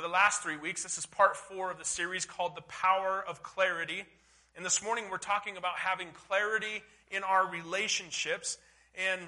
for 0.00 0.06
the 0.06 0.12
last 0.14 0.42
three 0.42 0.56
weeks. 0.56 0.82
This 0.82 0.96
is 0.96 1.04
part 1.04 1.36
four 1.36 1.70
of 1.70 1.76
the 1.76 1.84
series 1.84 2.24
called 2.24 2.56
The 2.56 2.62
Power 2.62 3.22
of 3.28 3.42
Clarity. 3.42 4.04
And 4.56 4.64
this 4.64 4.82
morning 4.82 5.04
we're 5.10 5.18
talking 5.18 5.58
about 5.58 5.76
having 5.76 6.08
clarity 6.26 6.82
in 7.10 7.22
our 7.22 7.46
relationships. 7.46 8.56
And 8.94 9.20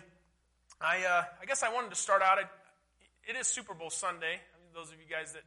I, 0.80 1.04
uh, 1.04 1.24
I 1.42 1.44
guess 1.44 1.62
I 1.62 1.70
wanted 1.70 1.90
to 1.90 1.96
start 1.96 2.22
out. 2.22 2.38
It 2.38 3.36
is 3.36 3.46
Super 3.48 3.74
Bowl 3.74 3.90
Sunday. 3.90 4.32
I 4.32 4.56
mean, 4.64 4.72
those 4.74 4.88
of 4.88 4.94
you 4.94 5.04
guys 5.14 5.34
that 5.34 5.42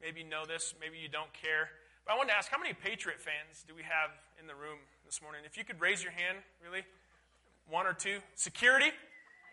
maybe 0.00 0.24
know 0.24 0.46
this, 0.46 0.72
maybe 0.80 0.96
you 0.96 1.10
don't 1.10 1.30
care. 1.34 1.68
But 2.06 2.14
I 2.14 2.16
wanted 2.16 2.30
to 2.30 2.38
ask 2.38 2.50
how 2.50 2.58
many 2.58 2.72
Patriot 2.72 3.20
fans 3.20 3.62
do 3.68 3.74
we 3.74 3.82
have 3.82 4.08
in 4.40 4.46
the 4.46 4.54
room 4.54 4.78
this 5.04 5.20
morning? 5.20 5.42
If 5.44 5.58
you 5.58 5.64
could 5.64 5.78
raise 5.82 6.02
your 6.02 6.12
hand, 6.12 6.38
really? 6.64 6.84
One 7.68 7.86
or 7.86 7.92
two? 7.92 8.20
Security? 8.34 8.92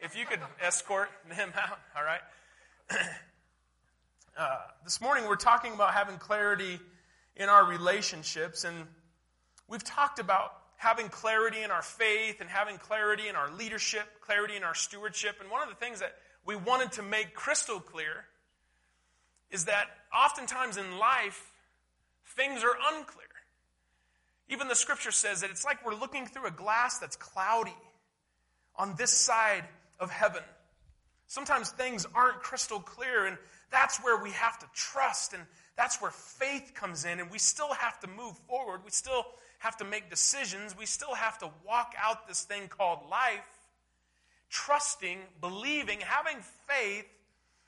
If 0.01 0.17
you 0.17 0.25
could 0.25 0.39
escort 0.63 1.09
them 1.27 1.51
out, 1.53 1.79
all 1.97 2.03
right? 2.05 2.21
uh, 4.37 4.57
this 4.83 5.01
morning 5.01 5.25
we're 5.27 5.35
talking 5.35 5.73
about 5.73 5.93
having 5.93 6.17
clarity 6.17 6.79
in 7.35 7.49
our 7.49 7.65
relationships, 7.65 8.63
and 8.63 8.75
we've 9.67 9.83
talked 9.83 10.19
about 10.19 10.51
having 10.75 11.09
clarity 11.09 11.63
in 11.63 11.71
our 11.71 11.81
faith 11.81 12.39
and 12.39 12.47
having 12.47 12.77
clarity 12.77 13.27
in 13.27 13.35
our 13.35 13.51
leadership, 13.51 14.03
clarity 14.21 14.55
in 14.55 14.63
our 14.63 14.75
stewardship. 14.75 15.37
And 15.41 15.49
one 15.49 15.63
of 15.63 15.69
the 15.69 15.75
things 15.75 16.01
that 16.01 16.13
we 16.45 16.55
wanted 16.55 16.91
to 16.93 17.01
make 17.01 17.33
crystal 17.33 17.79
clear 17.79 18.25
is 19.49 19.65
that 19.65 19.85
oftentimes 20.15 20.77
in 20.77 20.99
life, 20.99 21.51
things 22.35 22.63
are 22.63 22.75
unclear. 22.93 23.25
Even 24.49 24.67
the 24.67 24.75
scripture 24.75 25.11
says 25.11 25.41
that 25.41 25.49
it's 25.49 25.65
like 25.65 25.83
we're 25.83 25.95
looking 25.95 26.27
through 26.27 26.45
a 26.45 26.51
glass 26.51 26.99
that's 26.99 27.15
cloudy 27.15 27.75
on 28.75 28.93
this 28.97 29.11
side 29.11 29.63
of 29.99 30.11
heaven. 30.11 30.43
Sometimes 31.25 31.71
things 31.71 32.05
aren't 32.13 32.39
crystal 32.41 32.79
clear, 32.79 33.25
and 33.25 33.37
that's 33.71 33.97
where 34.03 34.21
we 34.21 34.31
have 34.31 34.57
to 34.59 34.65
trust, 34.73 35.33
and 35.33 35.43
that's 35.75 36.01
where 36.01 36.11
faith 36.11 36.73
comes 36.73 37.05
in, 37.05 37.19
and 37.19 37.29
we 37.29 37.37
still 37.37 37.73
have 37.73 37.99
to 37.99 38.07
move 38.07 38.37
forward. 38.47 38.81
We 38.83 38.91
still 38.91 39.25
have 39.59 39.77
to 39.77 39.85
make 39.85 40.09
decisions. 40.09 40.77
We 40.77 40.85
still 40.85 41.13
have 41.13 41.37
to 41.39 41.49
walk 41.65 41.93
out 42.01 42.27
this 42.27 42.43
thing 42.43 42.67
called 42.67 42.99
life, 43.09 43.45
trusting, 44.49 45.19
believing, 45.41 45.99
having 46.01 46.37
faith 46.67 47.05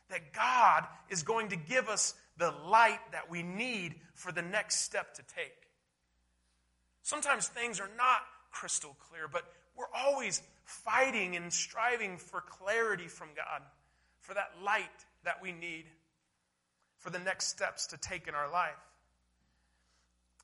that 0.10 0.34
God 0.34 0.86
is 1.10 1.23
going 1.23 1.50
to 1.50 1.56
give 1.56 1.90
us 1.90 2.14
the 2.38 2.54
light 2.68 3.00
that 3.12 3.30
we 3.30 3.44
need 3.44 3.95
for 4.14 4.32
the 4.32 4.42
next 4.42 4.82
step 4.82 5.14
to 5.16 5.23
take. 5.36 5.68
Sometimes 7.04 7.48
things 7.48 7.80
are 7.80 7.90
not 7.98 8.22
crystal 8.52 8.95
clear, 9.10 9.28
but 9.28 9.44
we're 9.76 9.86
always 9.95 10.42
fighting 10.64 11.36
and 11.36 11.52
striving 11.52 12.18
for 12.18 12.42
clarity 12.42 13.08
from 13.08 13.30
God, 13.36 13.62
for 14.22 14.34
that 14.34 14.52
light 14.64 14.84
that 15.23 15.42
we 15.42 15.52
need 15.52 15.86
for 17.00 17.09
the 17.09 17.19
next 17.19 17.47
steps 17.47 17.88
to 17.88 17.97
take 17.97 18.28
in 18.28 18.36
our 18.36 18.52
life. 18.52 18.72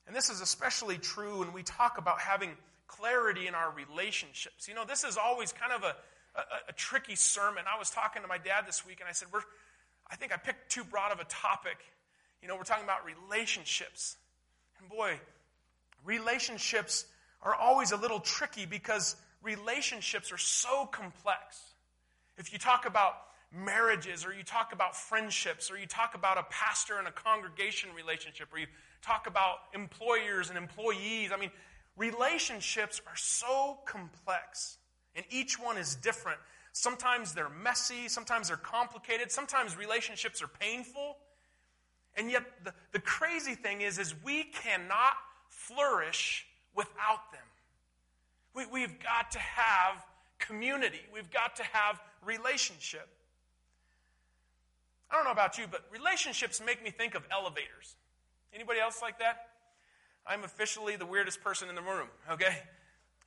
And 0.06 0.14
this 0.14 0.30
is 0.30 0.40
especially 0.40 0.98
true 0.98 1.40
when 1.40 1.52
we 1.52 1.62
talk 1.62 1.98
about 1.98 2.20
having 2.20 2.50
clarity 2.86 3.46
in 3.46 3.54
our 3.54 3.72
relationships. 3.72 4.68
You 4.68 4.74
know, 4.74 4.84
this 4.84 5.04
is 5.04 5.16
always 5.16 5.52
kind 5.52 5.72
of 5.72 5.82
a, 5.82 5.96
a, 6.38 6.40
a 6.68 6.72
tricky 6.72 7.16
sermon. 7.16 7.64
I 7.72 7.78
was 7.78 7.90
talking 7.90 8.22
to 8.22 8.28
my 8.28 8.38
dad 8.38 8.64
this 8.66 8.86
week 8.86 9.00
and 9.00 9.08
I 9.08 9.12
said, 9.12 9.28
We're, 9.32 9.40
I 10.10 10.16
think 10.16 10.32
I 10.32 10.36
picked 10.36 10.70
too 10.70 10.84
broad 10.84 11.12
of 11.12 11.18
a 11.18 11.24
topic. 11.24 11.78
You 12.40 12.48
know, 12.48 12.56
we're 12.56 12.62
talking 12.62 12.84
about 12.84 13.00
relationships. 13.04 14.16
And 14.80 14.88
boy, 14.88 15.18
relationships 16.04 17.06
are 17.42 17.54
always 17.54 17.92
a 17.92 17.96
little 17.96 18.20
tricky 18.20 18.66
because 18.66 19.16
relationships 19.42 20.32
are 20.32 20.38
so 20.38 20.86
complex. 20.86 21.60
If 22.38 22.52
you 22.52 22.58
talk 22.58 22.86
about 22.86 23.14
marriages, 23.52 24.24
or 24.24 24.32
you 24.32 24.42
talk 24.42 24.72
about 24.72 24.96
friendships, 24.96 25.70
or 25.70 25.78
you 25.78 25.86
talk 25.86 26.14
about 26.14 26.38
a 26.38 26.44
pastor 26.50 26.98
and 26.98 27.08
a 27.08 27.12
congregation 27.12 27.90
relationship, 27.94 28.48
or 28.52 28.58
you 28.58 28.66
talk 29.02 29.26
about 29.26 29.58
employers 29.74 30.48
and 30.48 30.58
employees, 30.58 31.30
I 31.32 31.38
mean, 31.38 31.50
relationships 31.96 33.00
are 33.06 33.16
so 33.16 33.78
complex, 33.86 34.78
and 35.14 35.24
each 35.30 35.58
one 35.58 35.78
is 35.78 35.94
different. 35.94 36.38
Sometimes 36.72 37.32
they're 37.32 37.48
messy, 37.48 38.08
sometimes 38.08 38.48
they're 38.48 38.56
complicated, 38.56 39.30
sometimes 39.30 39.76
relationships 39.76 40.42
are 40.42 40.48
painful. 40.48 41.16
And 42.16 42.30
yet 42.30 42.44
the, 42.64 42.72
the 42.92 42.98
crazy 42.98 43.54
thing 43.54 43.80
is, 43.82 43.98
is 43.98 44.14
we 44.24 44.44
cannot 44.44 45.14
flourish 45.48 46.46
without 46.74 47.32
them. 47.32 47.40
We, 48.54 48.66
we've 48.66 48.98
got 49.00 49.30
to 49.32 49.38
have 49.38 50.04
community. 50.38 51.00
We've 51.12 51.30
got 51.30 51.56
to 51.56 51.62
have 51.64 52.00
relationship. 52.24 53.08
I 55.10 55.14
don't 55.14 55.24
know 55.24 55.32
about 55.32 55.58
you, 55.58 55.66
but 55.70 55.84
relationships 55.92 56.60
make 56.64 56.82
me 56.82 56.90
think 56.90 57.14
of 57.14 57.22
elevators. 57.30 57.96
Anybody 58.52 58.80
else 58.80 59.00
like 59.02 59.18
that? 59.18 59.48
I'm 60.26 60.42
officially 60.42 60.96
the 60.96 61.06
weirdest 61.06 61.42
person 61.42 61.68
in 61.68 61.74
the 61.74 61.82
room, 61.82 62.08
okay? 62.30 62.62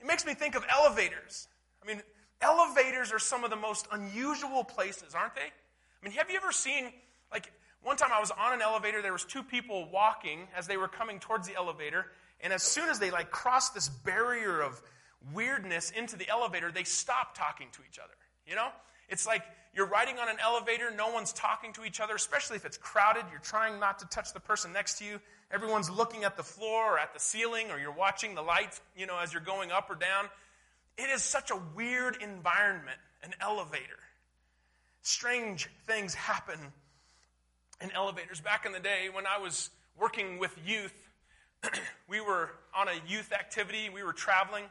It 0.02 0.08
makes 0.08 0.26
me 0.26 0.34
think 0.34 0.56
of 0.56 0.66
elevators. 0.70 1.48
I 1.82 1.88
mean, 1.88 2.02
elevators 2.42 3.12
are 3.14 3.20
some 3.20 3.44
of 3.44 3.50
the 3.50 3.56
most 3.56 3.88
unusual 3.92 4.64
places, 4.64 5.16
aren't 5.16 5.36
they? 5.36 5.42
I 5.42 6.06
mean, 6.06 6.14
have 6.14 6.30
you 6.30 6.38
ever 6.38 6.52
seen 6.52 6.92
like 7.32 7.52
one 7.82 7.96
time 7.96 8.10
I 8.14 8.20
was 8.20 8.32
on 8.32 8.54
an 8.54 8.62
elevator, 8.62 9.02
there 9.02 9.14
was 9.14 9.24
two 9.24 9.44
people 9.44 9.90
walking 9.92 10.48
as 10.56 10.68
they 10.68 10.78
were 10.78 10.88
coming 10.88 11.20
towards 11.20 11.48
the 11.48 11.56
elevator, 11.56 12.08
and 12.42 12.52
as 12.52 12.64
soon 12.64 12.90
as 12.90 13.00
they 13.00 13.12
like 13.12 13.32
crossed 13.32 13.74
this 13.74 13.88
barrier 13.88 14.62
of 14.62 14.82
weirdness 15.34 15.92
into 15.92 16.18
the 16.18 16.28
elevator, 16.30 16.72
they 16.72 16.84
stopped 16.84 17.38
talking 17.38 17.68
to 17.74 17.82
each 17.90 18.00
other. 18.00 18.14
You 18.46 18.56
know? 18.56 18.70
It's 19.08 19.26
like 19.26 19.44
you're 19.74 19.88
riding 19.88 20.18
on 20.18 20.30
an 20.30 20.38
elevator, 20.42 20.92
no 20.92 21.12
one's 21.12 21.32
talking 21.32 21.74
to 21.74 21.86
each 21.86 22.00
other, 22.00 22.16
especially 22.16 22.56
if 22.56 22.66
it's 22.66 22.78
crowded. 22.78 23.24
You're 23.32 23.40
trying 23.40 23.80
not 23.80 24.00
to 24.00 24.08
touch 24.08 24.34
the 24.34 24.40
person 24.40 24.74
next 24.74 24.98
to 25.00 25.06
you. 25.06 25.20
Everyone's 25.52 25.90
looking 25.90 26.24
at 26.24 26.38
the 26.38 26.44
floor 26.44 26.96
or 26.96 27.00
at 27.00 27.14
the 27.14 27.20
ceiling, 27.20 27.72
or 27.72 27.80
you're 27.80 27.92
watching 27.92 28.36
the 28.36 28.42
lights, 28.42 28.82
you 28.98 29.06
know, 29.06 29.18
as 29.18 29.34
you're 29.34 29.42
going 29.42 29.72
up 29.72 29.90
or 29.90 29.96
down. 29.96 30.26
It 30.98 31.10
is 31.10 31.24
such 31.24 31.52
a 31.52 31.60
weird 31.76 32.18
environment, 32.22 32.98
an 33.24 33.34
elevator. 33.40 34.00
Strange 35.02 35.70
things 35.86 36.14
happen 36.14 36.60
in 37.82 37.92
elevators. 37.92 38.42
Back 38.42 38.66
in 38.66 38.74
the 38.74 38.80
day 38.80 39.10
when 39.12 39.26
I 39.26 39.38
was 39.40 39.70
working 39.98 40.40
with 40.40 40.56
youth, 40.66 40.94
we 42.10 42.20
were 42.20 42.50
on 42.76 42.88
a 42.88 42.94
youth 43.08 43.32
activity, 43.32 43.90
we 43.90 44.04
were 44.04 44.14
traveling, 44.14 44.66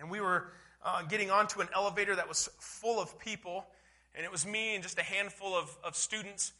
and 0.00 0.10
we 0.10 0.20
were 0.20 0.52
uh, 0.84 1.02
getting 1.02 1.30
onto 1.30 1.60
an 1.60 1.68
elevator 1.74 2.16
that 2.16 2.28
was 2.28 2.48
full 2.58 3.00
of 3.00 3.18
people. 3.18 3.66
And 4.14 4.24
it 4.24 4.32
was 4.32 4.46
me 4.46 4.74
and 4.74 4.82
just 4.82 4.98
a 4.98 5.02
handful 5.02 5.54
of, 5.54 5.76
of 5.82 5.96
students. 5.96 6.52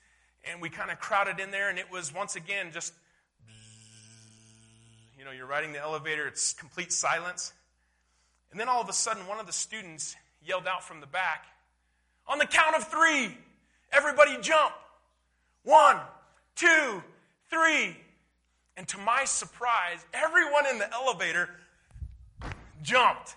And 0.50 0.60
we 0.60 0.68
kind 0.70 0.90
of 0.90 0.98
crowded 0.98 1.38
in 1.38 1.50
there. 1.50 1.68
And 1.68 1.78
it 1.78 1.90
was 1.90 2.14
once 2.14 2.36
again 2.36 2.72
just, 2.72 2.92
you 5.18 5.24
know, 5.24 5.30
you're 5.30 5.46
riding 5.46 5.72
the 5.72 5.80
elevator, 5.80 6.26
it's 6.26 6.52
complete 6.52 6.92
silence. 6.92 7.52
And 8.50 8.60
then 8.60 8.68
all 8.68 8.82
of 8.82 8.88
a 8.88 8.92
sudden, 8.92 9.26
one 9.26 9.38
of 9.38 9.46
the 9.46 9.52
students 9.52 10.16
yelled 10.44 10.66
out 10.66 10.84
from 10.84 11.00
the 11.00 11.06
back, 11.06 11.46
On 12.26 12.38
the 12.38 12.46
count 12.46 12.76
of 12.76 12.88
three, 12.88 13.36
everybody 13.92 14.36
jump. 14.40 14.72
One, 15.64 15.98
two, 16.56 17.02
three. 17.50 17.96
And 18.76 18.88
to 18.88 18.98
my 18.98 19.24
surprise, 19.24 20.04
everyone 20.12 20.66
in 20.66 20.78
the 20.78 20.92
elevator 20.92 21.48
jumped. 22.82 23.36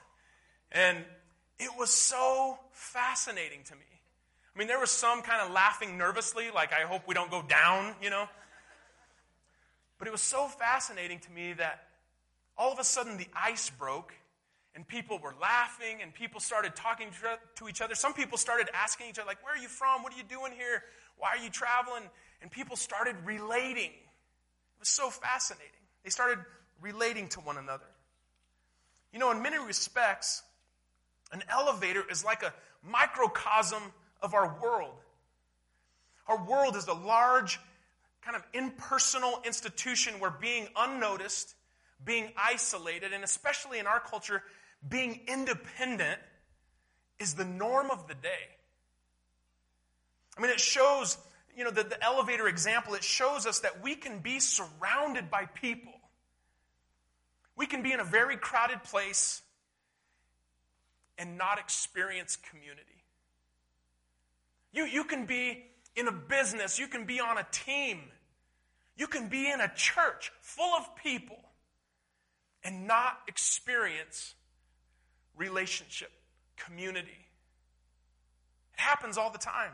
And 0.71 0.97
it 1.59 1.69
was 1.77 1.89
so 1.89 2.57
fascinating 2.71 3.59
to 3.65 3.75
me. 3.75 3.94
I 4.55 4.59
mean, 4.59 4.69
there 4.69 4.79
was 4.79 4.91
some 4.91 5.21
kind 5.21 5.41
of 5.41 5.51
laughing 5.51 5.97
nervously, 5.97 6.49
like, 6.49 6.71
I 6.71 6.87
hope 6.87 7.01
we 7.07 7.13
don't 7.13 7.29
go 7.29 7.41
down, 7.41 7.93
you 8.01 8.09
know? 8.09 8.29
But 9.99 10.07
it 10.07 10.11
was 10.11 10.21
so 10.21 10.47
fascinating 10.47 11.19
to 11.19 11.31
me 11.31 11.53
that 11.53 11.83
all 12.57 12.71
of 12.71 12.79
a 12.79 12.83
sudden 12.83 13.17
the 13.17 13.27
ice 13.35 13.69
broke 13.69 14.13
and 14.73 14.87
people 14.87 15.19
were 15.19 15.33
laughing 15.41 16.01
and 16.01 16.13
people 16.13 16.39
started 16.39 16.73
talking 16.75 17.07
to 17.55 17.67
each 17.67 17.81
other. 17.81 17.95
Some 17.95 18.13
people 18.13 18.37
started 18.37 18.69
asking 18.73 19.09
each 19.09 19.19
other, 19.19 19.27
like, 19.27 19.43
where 19.43 19.53
are 19.53 19.57
you 19.57 19.67
from? 19.67 20.03
What 20.03 20.13
are 20.13 20.17
you 20.17 20.23
doing 20.23 20.53
here? 20.53 20.83
Why 21.17 21.29
are 21.29 21.37
you 21.43 21.49
traveling? 21.49 22.03
And 22.41 22.49
people 22.49 22.77
started 22.77 23.15
relating. 23.25 23.91
It 23.91 24.79
was 24.79 24.89
so 24.89 25.09
fascinating. 25.09 25.71
They 26.03 26.09
started 26.09 26.39
relating 26.81 27.27
to 27.29 27.41
one 27.41 27.57
another. 27.57 27.85
You 29.11 29.19
know, 29.19 29.31
in 29.31 29.41
many 29.41 29.57
respects, 29.57 30.43
an 31.33 31.43
elevator 31.49 32.03
is 32.09 32.23
like 32.23 32.43
a 32.43 32.53
microcosm 32.83 33.81
of 34.25 34.33
our 34.33 34.57
world. 34.61 34.95
Our 36.27 36.43
world 36.43 36.75
is 36.75 36.87
a 36.87 36.93
large, 36.93 37.59
kind 38.21 38.35
of 38.35 38.43
impersonal 38.53 39.39
institution 39.45 40.15
where 40.19 40.31
being 40.31 40.67
unnoticed, 40.75 41.55
being 42.03 42.31
isolated, 42.37 43.13
and 43.13 43.23
especially 43.23 43.79
in 43.79 43.87
our 43.87 43.99
culture, 43.99 44.43
being 44.87 45.21
independent 45.27 46.19
is 47.19 47.35
the 47.35 47.45
norm 47.45 47.89
of 47.91 48.07
the 48.07 48.15
day. 48.15 48.49
I 50.37 50.41
mean, 50.41 50.51
it 50.51 50.59
shows, 50.59 51.17
you 51.55 51.63
know, 51.63 51.71
the, 51.71 51.83
the 51.83 52.03
elevator 52.03 52.47
example, 52.47 52.95
it 52.95 53.03
shows 53.03 53.45
us 53.45 53.59
that 53.59 53.81
we 53.81 53.95
can 53.95 54.19
be 54.19 54.39
surrounded 54.39 55.31
by 55.31 55.45
people 55.45 55.93
we 57.55 57.65
can 57.65 57.81
be 57.81 57.91
in 57.91 57.99
a 57.99 58.03
very 58.05 58.37
crowded 58.37 58.83
place 58.83 59.41
and 61.17 61.37
not 61.37 61.57
experience 61.59 62.35
community. 62.35 62.81
You, 64.75 64.85
you 64.85 65.05
can 65.05 65.25
be 65.25 65.63
in 65.95 66.07
a 66.07 66.11
business, 66.11 66.77
you 66.77 66.87
can 66.87 67.05
be 67.05 67.21
on 67.21 67.37
a 67.37 67.47
team, 67.51 68.01
You 68.97 69.07
can 69.07 69.27
be 69.27 69.49
in 69.49 69.59
a 69.59 69.71
church 69.75 70.31
full 70.41 70.73
of 70.75 70.95
people 70.95 71.37
and 72.63 72.87
not 72.87 73.19
experience 73.27 74.35
relationship, 75.35 76.11
community. 76.57 77.25
It 78.73 78.79
happens 78.79 79.17
all 79.17 79.29
the 79.31 79.37
time. 79.37 79.71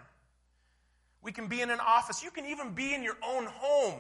We 1.22 1.32
can 1.32 1.48
be 1.48 1.62
in 1.62 1.70
an 1.70 1.80
office. 1.80 2.24
You 2.24 2.32
can 2.32 2.46
even 2.46 2.74
be 2.74 2.94
in 2.94 3.04
your 3.04 3.18
own 3.28 3.46
home 3.46 4.00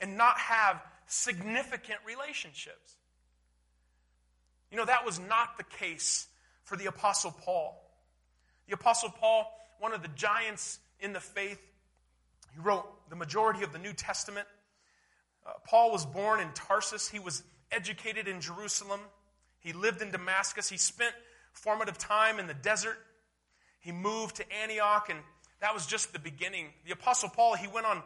and 0.00 0.16
not 0.16 0.38
have 0.38 0.82
significant 1.06 1.98
relationships. 2.06 2.96
You 4.70 4.78
know, 4.78 4.86
that 4.86 5.04
was 5.04 5.20
not 5.20 5.58
the 5.58 5.64
case 5.64 6.28
for 6.64 6.76
the 6.76 6.86
Apostle 6.86 7.30
Paul. 7.30 7.82
The 8.68 8.74
Apostle 8.74 9.10
Paul, 9.10 9.52
one 9.78 9.92
of 9.92 10.02
the 10.02 10.08
giants 10.08 10.78
in 11.00 11.12
the 11.12 11.20
faith, 11.20 11.60
he 12.52 12.60
wrote 12.60 12.86
the 13.10 13.16
majority 13.16 13.62
of 13.62 13.72
the 13.72 13.78
New 13.78 13.92
Testament. 13.92 14.46
Uh, 15.46 15.52
Paul 15.66 15.92
was 15.92 16.04
born 16.04 16.40
in 16.40 16.48
Tarsus. 16.54 17.08
He 17.08 17.18
was 17.18 17.42
educated 17.70 18.28
in 18.28 18.40
Jerusalem. 18.40 19.00
He 19.58 19.72
lived 19.72 20.02
in 20.02 20.10
Damascus. 20.10 20.68
He 20.68 20.76
spent 20.76 21.14
formative 21.52 21.98
time 21.98 22.38
in 22.38 22.46
the 22.46 22.54
desert. 22.54 22.96
He 23.80 23.92
moved 23.92 24.36
to 24.36 24.52
Antioch, 24.62 25.08
and 25.10 25.18
that 25.60 25.74
was 25.74 25.86
just 25.86 26.12
the 26.12 26.18
beginning. 26.18 26.66
The 26.84 26.92
Apostle 26.92 27.28
Paul, 27.28 27.54
he 27.54 27.68
went 27.68 27.86
on 27.86 28.02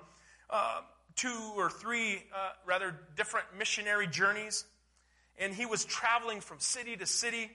uh, 0.51 0.81
two 1.17 1.53
or 1.57 1.71
three, 1.71 2.23
uh, 2.35 2.51
rather, 2.67 2.95
different 3.17 3.47
missionary 3.59 4.07
journeys, 4.07 4.65
and 5.39 5.55
he 5.55 5.67
was 5.67 5.85
traveling 5.85 6.41
from 6.41 6.59
city 6.61 6.97
to 6.97 7.07
city. 7.07 7.51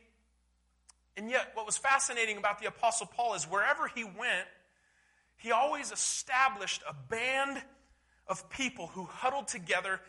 And 1.17 1.29
yet, 1.29 1.51
what 1.53 1.65
was 1.65 1.77
fascinating 1.77 2.37
about 2.37 2.59
the 2.59 2.67
Apostle 2.67 3.07
Paul 3.07 3.35
is 3.35 3.45
wherever 3.45 3.87
he 3.87 4.03
went, 4.03 4.47
he 5.37 5.51
always 5.51 5.91
established 5.91 6.81
a 6.87 6.93
band 6.93 7.61
of 8.27 8.49
people 8.49 8.87
who 8.87 9.05
huddled 9.05 9.47
together 9.47 10.01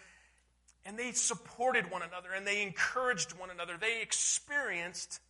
and 0.85 0.99
they 0.99 1.13
supported 1.13 1.91
one 1.91 2.03
another 2.03 2.33
and 2.35 2.47
they 2.47 2.63
encouraged 2.63 3.33
one 3.33 3.51
another. 3.51 3.77
They 3.79 4.01
experienced 4.01 5.21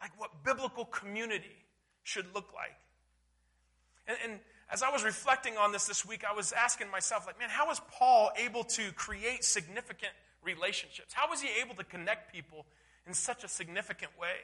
like 0.00 0.12
what 0.18 0.44
biblical 0.44 0.84
community 0.84 1.64
should 2.02 2.26
look 2.34 2.52
like. 2.54 2.76
And, 4.06 4.16
and, 4.24 4.40
as 4.70 4.82
I 4.82 4.90
was 4.90 5.02
reflecting 5.02 5.56
on 5.56 5.72
this 5.72 5.86
this 5.86 6.04
week, 6.04 6.24
I 6.30 6.34
was 6.34 6.52
asking 6.52 6.90
myself, 6.90 7.26
like, 7.26 7.38
man, 7.38 7.48
how 7.48 7.68
was 7.68 7.80
Paul 7.90 8.30
able 8.36 8.64
to 8.64 8.92
create 8.92 9.42
significant 9.42 10.12
relationships? 10.42 11.14
How 11.14 11.30
was 11.30 11.40
he 11.40 11.48
able 11.62 11.74
to 11.76 11.84
connect 11.84 12.32
people 12.32 12.66
in 13.06 13.14
such 13.14 13.44
a 13.44 13.48
significant 13.48 14.10
way? 14.20 14.36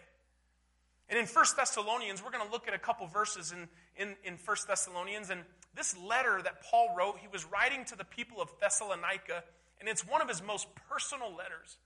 And 1.08 1.18
in 1.18 1.26
1 1.26 1.44
Thessalonians, 1.56 2.22
we're 2.24 2.30
going 2.30 2.44
to 2.44 2.52
look 2.52 2.66
at 2.66 2.74
a 2.74 2.78
couple 2.78 3.06
verses 3.06 3.52
in, 3.52 3.68
in, 3.96 4.16
in 4.24 4.38
1 4.42 4.56
Thessalonians. 4.66 5.30
And 5.30 5.42
this 5.74 5.96
letter 5.98 6.40
that 6.42 6.62
Paul 6.62 6.94
wrote, 6.96 7.18
he 7.20 7.28
was 7.28 7.44
writing 7.44 7.84
to 7.86 7.96
the 7.96 8.04
people 8.04 8.40
of 8.40 8.50
Thessalonica, 8.60 9.44
and 9.80 9.88
it's 9.88 10.06
one 10.06 10.22
of 10.22 10.28
his 10.28 10.42
most 10.42 10.66
personal 10.88 11.34
letters. 11.34 11.76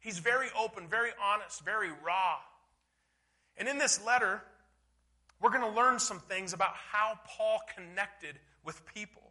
He's 0.00 0.18
very 0.18 0.48
open, 0.58 0.88
very 0.88 1.10
honest, 1.22 1.64
very 1.64 1.90
raw. 1.90 2.36
And 3.56 3.68
in 3.68 3.78
this 3.78 4.04
letter, 4.04 4.42
we're 5.40 5.50
going 5.50 5.70
to 5.70 5.76
learn 5.76 5.98
some 5.98 6.20
things 6.20 6.52
about 6.52 6.74
how 6.74 7.18
Paul 7.26 7.60
connected 7.76 8.38
with 8.64 8.84
people. 8.86 9.22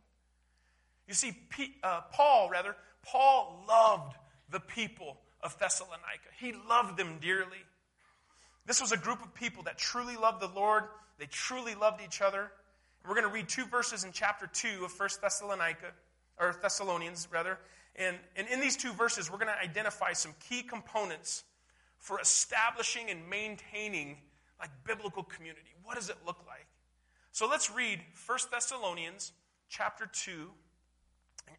You 1.08 1.14
see, 1.14 1.34
P, 1.50 1.76
uh, 1.84 2.02
Paul, 2.14 2.50
rather, 2.50 2.76
Paul 3.04 3.66
loved 3.68 4.16
the 4.52 4.60
people 4.60 5.18
of 5.42 5.58
Thessalonica. 5.58 6.30
He 6.40 6.54
loved 6.70 6.98
them 6.98 7.18
dearly. 7.20 7.58
This 8.66 8.82
was 8.82 8.92
a 8.92 8.98
group 8.98 9.24
of 9.24 9.34
people 9.34 9.64
that 9.64 9.78
truly 9.78 10.16
loved 10.16 10.42
the 10.42 10.48
Lord. 10.48 10.84
They 11.18 11.26
truly 11.26 11.76
loved 11.76 12.02
each 12.06 12.22
other. 12.22 12.52
We're 13.08 13.16
going 13.16 13.28
to 13.28 13.34
read 13.34 13.50
two 13.50 13.66
verses 13.66 14.04
in 14.04 14.12
chapter 14.12 14.48
2 14.48 14.86
of 14.86 15.00
1 15.00 15.10
Thessalonica, 15.22 15.92
or 16.40 16.56
Thessalonians, 16.62 17.28
rather. 17.32 17.58
And, 17.96 18.18
and 18.36 18.48
in 18.48 18.60
these 18.60 18.78
two 18.78 18.94
verses, 18.94 19.32
we're 19.32 19.38
going 19.38 19.48
to 19.48 19.60
identify 19.60 20.14
some 20.14 20.34
key 20.40 20.62
components 20.62 21.44
for 21.98 22.20
establishing 22.20 23.10
and 23.10 23.30
maintaining 23.30 24.18
like 24.60 24.70
biblical 24.86 25.24
community. 25.24 25.74
What 25.84 25.96
does 25.96 26.10
it 26.10 26.18
look 26.26 26.38
like? 26.48 26.68
So 27.32 27.48
let's 27.50 27.72
read 27.72 28.00
1 28.26 28.38
Thessalonians 28.52 29.32
chapter 29.70 30.10
2, 30.12 30.32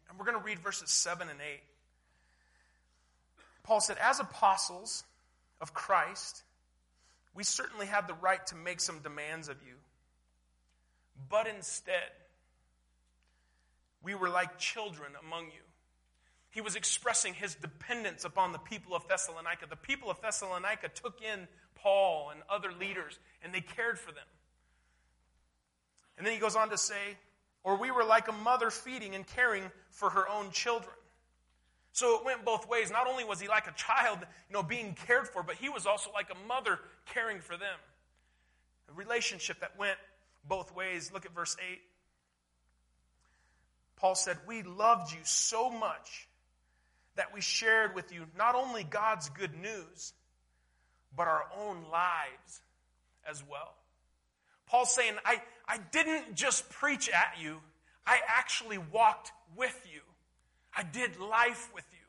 and 0.09 0.19
we're 0.19 0.25
going 0.25 0.37
to 0.37 0.43
read 0.43 0.59
verses 0.59 0.89
7 0.89 1.27
and 1.27 1.39
8. 1.39 1.59
Paul 3.63 3.81
said, 3.81 3.97
As 4.01 4.19
apostles 4.19 5.03
of 5.59 5.73
Christ, 5.73 6.43
we 7.35 7.43
certainly 7.43 7.87
have 7.87 8.07
the 8.07 8.13
right 8.15 8.45
to 8.47 8.55
make 8.55 8.79
some 8.79 8.99
demands 8.99 9.49
of 9.49 9.57
you. 9.65 9.75
But 11.29 11.47
instead, 11.47 12.11
we 14.03 14.15
were 14.15 14.29
like 14.29 14.57
children 14.57 15.11
among 15.25 15.45
you. 15.45 15.61
He 16.49 16.61
was 16.61 16.75
expressing 16.75 17.33
his 17.33 17.55
dependence 17.55 18.25
upon 18.25 18.51
the 18.51 18.59
people 18.59 18.95
of 18.95 19.07
Thessalonica. 19.07 19.65
The 19.67 19.75
people 19.75 20.11
of 20.11 20.21
Thessalonica 20.21 20.89
took 20.89 21.21
in 21.21 21.47
Paul 21.75 22.29
and 22.31 22.41
other 22.49 22.71
leaders, 22.71 23.17
and 23.43 23.53
they 23.53 23.61
cared 23.61 23.97
for 23.97 24.11
them. 24.11 24.25
And 26.17 26.27
then 26.27 26.33
he 26.33 26.39
goes 26.39 26.55
on 26.55 26.69
to 26.69 26.77
say, 26.77 27.17
or 27.63 27.77
we 27.77 27.89
were 27.89 28.03
like 28.03 28.27
a 28.27 28.33
mother 28.33 28.69
feeding 28.69 29.15
and 29.15 29.25
caring 29.25 29.63
for 29.89 30.11
her 30.11 30.29
own 30.29 30.51
children. 30.51 30.93
So 31.93 32.17
it 32.17 32.25
went 32.25 32.43
both 32.43 32.67
ways. 32.67 32.91
Not 32.91 33.07
only 33.07 33.23
was 33.23 33.39
he 33.39 33.47
like 33.47 33.67
a 33.67 33.73
child, 33.73 34.17
you 34.21 34.53
know, 34.53 34.63
being 34.63 34.97
cared 35.07 35.27
for, 35.27 35.43
but 35.43 35.55
he 35.55 35.69
was 35.69 35.85
also 35.85 36.11
like 36.11 36.29
a 36.31 36.47
mother 36.47 36.79
caring 37.13 37.39
for 37.39 37.55
them. 37.55 37.77
A 38.89 38.93
relationship 38.93 39.59
that 39.59 39.77
went 39.77 39.97
both 40.47 40.75
ways. 40.75 41.11
Look 41.13 41.25
at 41.25 41.33
verse 41.33 41.55
8. 41.59 41.79
Paul 43.97 44.15
said, 44.15 44.37
We 44.47 44.63
loved 44.63 45.13
you 45.13 45.19
so 45.21 45.69
much 45.69 46.27
that 47.15 47.31
we 47.31 47.41
shared 47.41 47.93
with 47.93 48.11
you 48.11 48.25
not 48.35 48.55
only 48.55 48.83
God's 48.83 49.29
good 49.29 49.53
news, 49.61 50.13
but 51.15 51.27
our 51.27 51.45
own 51.59 51.85
lives 51.91 52.61
as 53.29 53.43
well. 53.47 53.75
Paul's 54.65 54.93
saying, 54.93 55.13
I, 55.23 55.43
I 55.67 55.77
didn't 55.91 56.33
just 56.33 56.67
preach 56.71 57.07
at 57.09 57.35
you, 57.39 57.59
I 58.05 58.17
actually 58.27 58.79
walked 58.79 59.31
with 59.55 59.79
you. 59.93 60.01
I 60.75 60.83
did 60.83 61.19
life 61.19 61.69
with 61.73 61.85
you. 61.91 61.99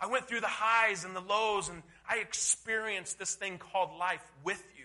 I 0.00 0.06
went 0.06 0.28
through 0.28 0.40
the 0.40 0.46
highs 0.46 1.04
and 1.04 1.16
the 1.16 1.20
lows, 1.20 1.68
and 1.68 1.82
I 2.08 2.18
experienced 2.18 3.18
this 3.18 3.34
thing 3.34 3.58
called 3.58 3.90
life 3.98 4.24
with 4.44 4.62
you. 4.76 4.84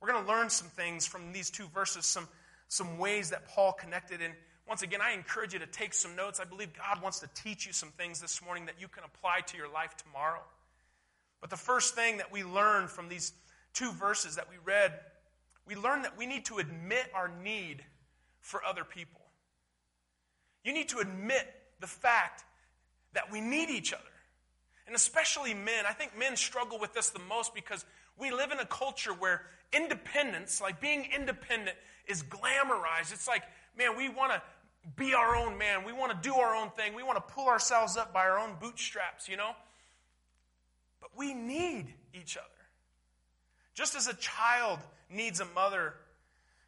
We're 0.00 0.12
going 0.12 0.24
to 0.24 0.30
learn 0.30 0.50
some 0.50 0.68
things 0.68 1.06
from 1.06 1.32
these 1.32 1.50
two 1.50 1.66
verses, 1.68 2.04
some, 2.04 2.28
some 2.68 2.98
ways 2.98 3.30
that 3.30 3.48
Paul 3.48 3.72
connected. 3.72 4.20
And 4.20 4.34
once 4.68 4.82
again, 4.82 5.00
I 5.00 5.12
encourage 5.12 5.54
you 5.54 5.60
to 5.60 5.66
take 5.66 5.94
some 5.94 6.14
notes. 6.16 6.40
I 6.40 6.44
believe 6.44 6.68
God 6.76 7.02
wants 7.02 7.20
to 7.20 7.28
teach 7.34 7.66
you 7.66 7.72
some 7.72 7.90
things 7.90 8.20
this 8.20 8.42
morning 8.42 8.66
that 8.66 8.74
you 8.78 8.88
can 8.88 9.04
apply 9.04 9.40
to 9.46 9.56
your 9.56 9.68
life 9.68 9.96
tomorrow. 9.96 10.42
But 11.40 11.50
the 11.50 11.56
first 11.56 11.94
thing 11.94 12.18
that 12.18 12.32
we 12.32 12.44
learn 12.44 12.88
from 12.88 13.08
these 13.08 13.32
two 13.72 13.92
verses 13.92 14.36
that 14.36 14.48
we 14.50 14.56
read, 14.64 14.92
we 15.66 15.74
learn 15.74 16.02
that 16.02 16.18
we 16.18 16.26
need 16.26 16.46
to 16.46 16.58
admit 16.58 17.10
our 17.14 17.30
need 17.42 17.82
for 18.40 18.64
other 18.64 18.84
people. 18.84 19.20
You 20.64 20.72
need 20.72 20.88
to 20.88 20.98
admit 20.98 21.46
the 21.80 21.86
fact 21.86 22.44
that 23.12 23.30
we 23.30 23.40
need 23.40 23.70
each 23.70 23.92
other. 23.92 24.02
And 24.86 24.96
especially 24.96 25.54
men. 25.54 25.84
I 25.88 25.92
think 25.92 26.18
men 26.18 26.36
struggle 26.36 26.78
with 26.78 26.92
this 26.92 27.10
the 27.10 27.20
most 27.20 27.54
because 27.54 27.84
we 28.18 28.30
live 28.30 28.50
in 28.50 28.58
a 28.58 28.66
culture 28.66 29.12
where 29.12 29.42
independence, 29.72 30.60
like 30.60 30.80
being 30.80 31.08
independent, 31.14 31.76
is 32.06 32.22
glamorized. 32.22 33.12
It's 33.12 33.28
like, 33.28 33.42
man, 33.78 33.96
we 33.96 34.08
want 34.08 34.32
to 34.32 34.42
be 34.96 35.14
our 35.14 35.36
own 35.36 35.56
man. 35.56 35.84
We 35.84 35.92
want 35.92 36.12
to 36.12 36.28
do 36.28 36.34
our 36.34 36.54
own 36.54 36.70
thing. 36.70 36.94
We 36.94 37.02
want 37.02 37.16
to 37.16 37.34
pull 37.34 37.48
ourselves 37.48 37.96
up 37.96 38.12
by 38.12 38.20
our 38.20 38.38
own 38.38 38.56
bootstraps, 38.60 39.28
you 39.28 39.36
know? 39.36 39.52
But 41.00 41.10
we 41.16 41.32
need 41.34 41.86
each 42.12 42.36
other. 42.36 42.46
Just 43.74 43.94
as 43.94 44.06
a 44.06 44.14
child 44.14 44.78
needs 45.10 45.40
a 45.40 45.46
mother 45.46 45.94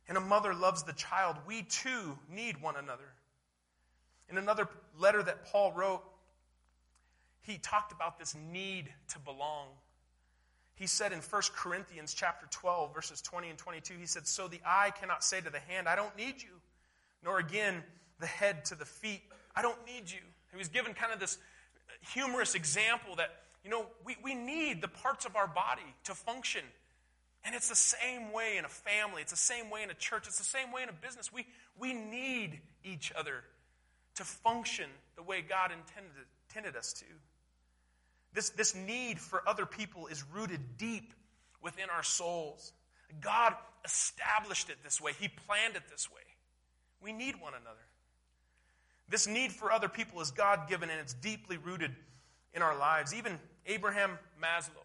and 0.09 0.17
a 0.17 0.21
mother 0.21 0.55
loves 0.55 0.85
the 0.85 0.93
child, 0.93 1.37
we 1.47 1.62
too 1.62 2.19
need 2.31 2.61
one 2.62 2.76
another. 2.76 3.12
In 4.28 4.38
another 4.38 4.68
letter 4.99 5.23
that 5.23 5.47
Paul 5.47 5.73
wrote, 5.73 6.02
he 7.42 7.59
talked 7.59 7.92
about 7.92 8.18
this 8.18 8.35
need 8.52 8.92
to 9.09 9.18
belong. 9.21 9.68
He 10.75 10.87
said 10.87 11.12
in 11.12 11.21
1 11.21 11.42
Corinthians 11.54 12.12
chapter 12.12 12.47
12 12.50 12.95
verses 12.95 13.23
20 13.23 13.50
and 13.50 13.59
22 13.59 13.95
he 13.99 14.04
said 14.04 14.26
so 14.26 14.47
the 14.47 14.61
eye 14.66 14.92
cannot 15.00 15.25
say 15.25 15.40
to 15.40 15.49
the 15.49 15.61
hand 15.61 15.88
I 15.88 15.97
don't 15.97 16.14
need 16.18 16.42
you 16.42 16.50
nor 17.25 17.38
again 17.38 17.83
the 18.21 18.26
head 18.26 18.66
to 18.66 18.75
the 18.75 18.85
feet 18.85 19.23
I 19.54 19.62
don't 19.62 19.78
need 19.87 20.11
you. 20.11 20.21
He 20.50 20.59
was 20.59 20.68
given 20.68 20.92
kind 20.92 21.14
of 21.14 21.18
this 21.18 21.38
humorous 22.12 22.54
example 22.54 23.16
that 23.16 23.30
you 23.64 23.71
know, 23.71 23.87
we, 24.04 24.16
we 24.23 24.35
need 24.35 24.80
the 24.80 24.88
parts 24.88 25.25
of 25.25 25.35
our 25.35 25.49
body 25.49 25.83
to 26.04 26.14
function. 26.14 26.62
And 27.45 27.54
it's 27.54 27.68
the 27.68 27.75
same 27.75 28.33
way 28.33 28.59
in 28.59 28.64
a 28.64 28.68
family, 28.68 29.23
it's 29.23 29.33
the 29.33 29.37
same 29.37 29.71
way 29.71 29.83
in 29.83 29.90
a 29.90 29.95
church, 29.95 30.28
it's 30.28 30.38
the 30.38 30.45
same 30.45 30.71
way 30.71 30.85
in 30.85 30.88
a 30.88 30.92
business. 30.92 31.33
We, 31.33 31.47
we 31.78 31.92
need 31.92 32.61
each 32.85 33.12
other 33.18 33.42
to 34.16 34.25
function 34.25 34.87
the 35.16 35.23
way 35.23 35.42
God 35.42 35.70
intended, 35.73 36.12
intended 36.49 36.76
us 36.76 36.92
to. 36.94 37.04
This, 38.32 38.50
this 38.50 38.75
need 38.75 39.18
for 39.18 39.42
other 39.49 39.64
people 39.66 40.08
is 40.08 40.25
rooted 40.35 40.61
deep 40.76 41.14
within 41.62 41.88
our 41.90 42.02
souls. 42.02 42.73
God 43.20 43.54
established 43.85 44.68
it 44.68 44.76
this 44.82 45.00
way, 45.00 45.12
He 45.18 45.28
planned 45.28 45.76
it 45.76 45.82
this 45.90 46.11
way. 46.11 46.20
We 47.00 47.12
need 47.12 47.40
one 47.40 47.52
another. 47.54 47.76
This 49.08 49.26
need 49.26 49.52
for 49.52 49.70
other 49.70 49.88
people 49.88 50.20
is 50.20 50.32
God 50.32 50.68
given 50.68 50.90
and 50.90 51.00
it's 51.00 51.14
deeply 51.14 51.56
rooted 51.56 51.92
in 52.52 52.62
our 52.62 52.76
lives. 52.76 53.14
Even 53.14 53.38
Abraham 53.66 54.18
Maslow. 54.42 54.82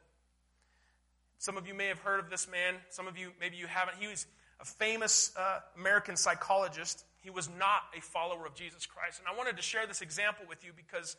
Some 1.39 1.57
of 1.57 1.67
you 1.67 1.73
may 1.73 1.87
have 1.87 1.99
heard 1.99 2.19
of 2.19 2.29
this 2.29 2.47
man. 2.47 2.75
Some 2.89 3.07
of 3.07 3.17
you, 3.17 3.31
maybe 3.39 3.57
you 3.57 3.65
haven't. 3.65 3.97
He 3.97 4.07
was 4.07 4.27
a 4.59 4.65
famous 4.65 5.35
uh, 5.35 5.59
American 5.75 6.15
psychologist. 6.15 7.03
He 7.21 7.29
was 7.29 7.49
not 7.49 7.83
a 7.97 8.01
follower 8.01 8.45
of 8.45 8.55
Jesus 8.55 8.85
Christ. 8.85 9.19
And 9.19 9.27
I 9.27 9.37
wanted 9.37 9.55
to 9.57 9.61
share 9.61 9.87
this 9.87 10.01
example 10.01 10.45
with 10.49 10.65
you 10.65 10.71
because 10.75 11.15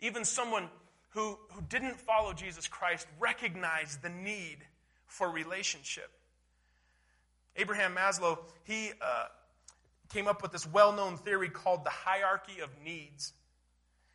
even 0.00 0.24
someone 0.24 0.68
who, 1.10 1.38
who 1.52 1.62
didn't 1.68 1.98
follow 1.98 2.32
Jesus 2.32 2.66
Christ 2.66 3.06
recognized 3.20 4.02
the 4.02 4.08
need 4.08 4.58
for 5.06 5.30
relationship. 5.30 6.10
Abraham 7.56 7.94
Maslow, 7.94 8.38
he 8.64 8.90
uh, 9.00 9.26
came 10.12 10.26
up 10.26 10.42
with 10.42 10.50
this 10.50 10.66
well 10.66 10.92
known 10.92 11.16
theory 11.16 11.48
called 11.48 11.84
the 11.84 11.90
hierarchy 11.90 12.60
of 12.60 12.70
needs. 12.84 13.32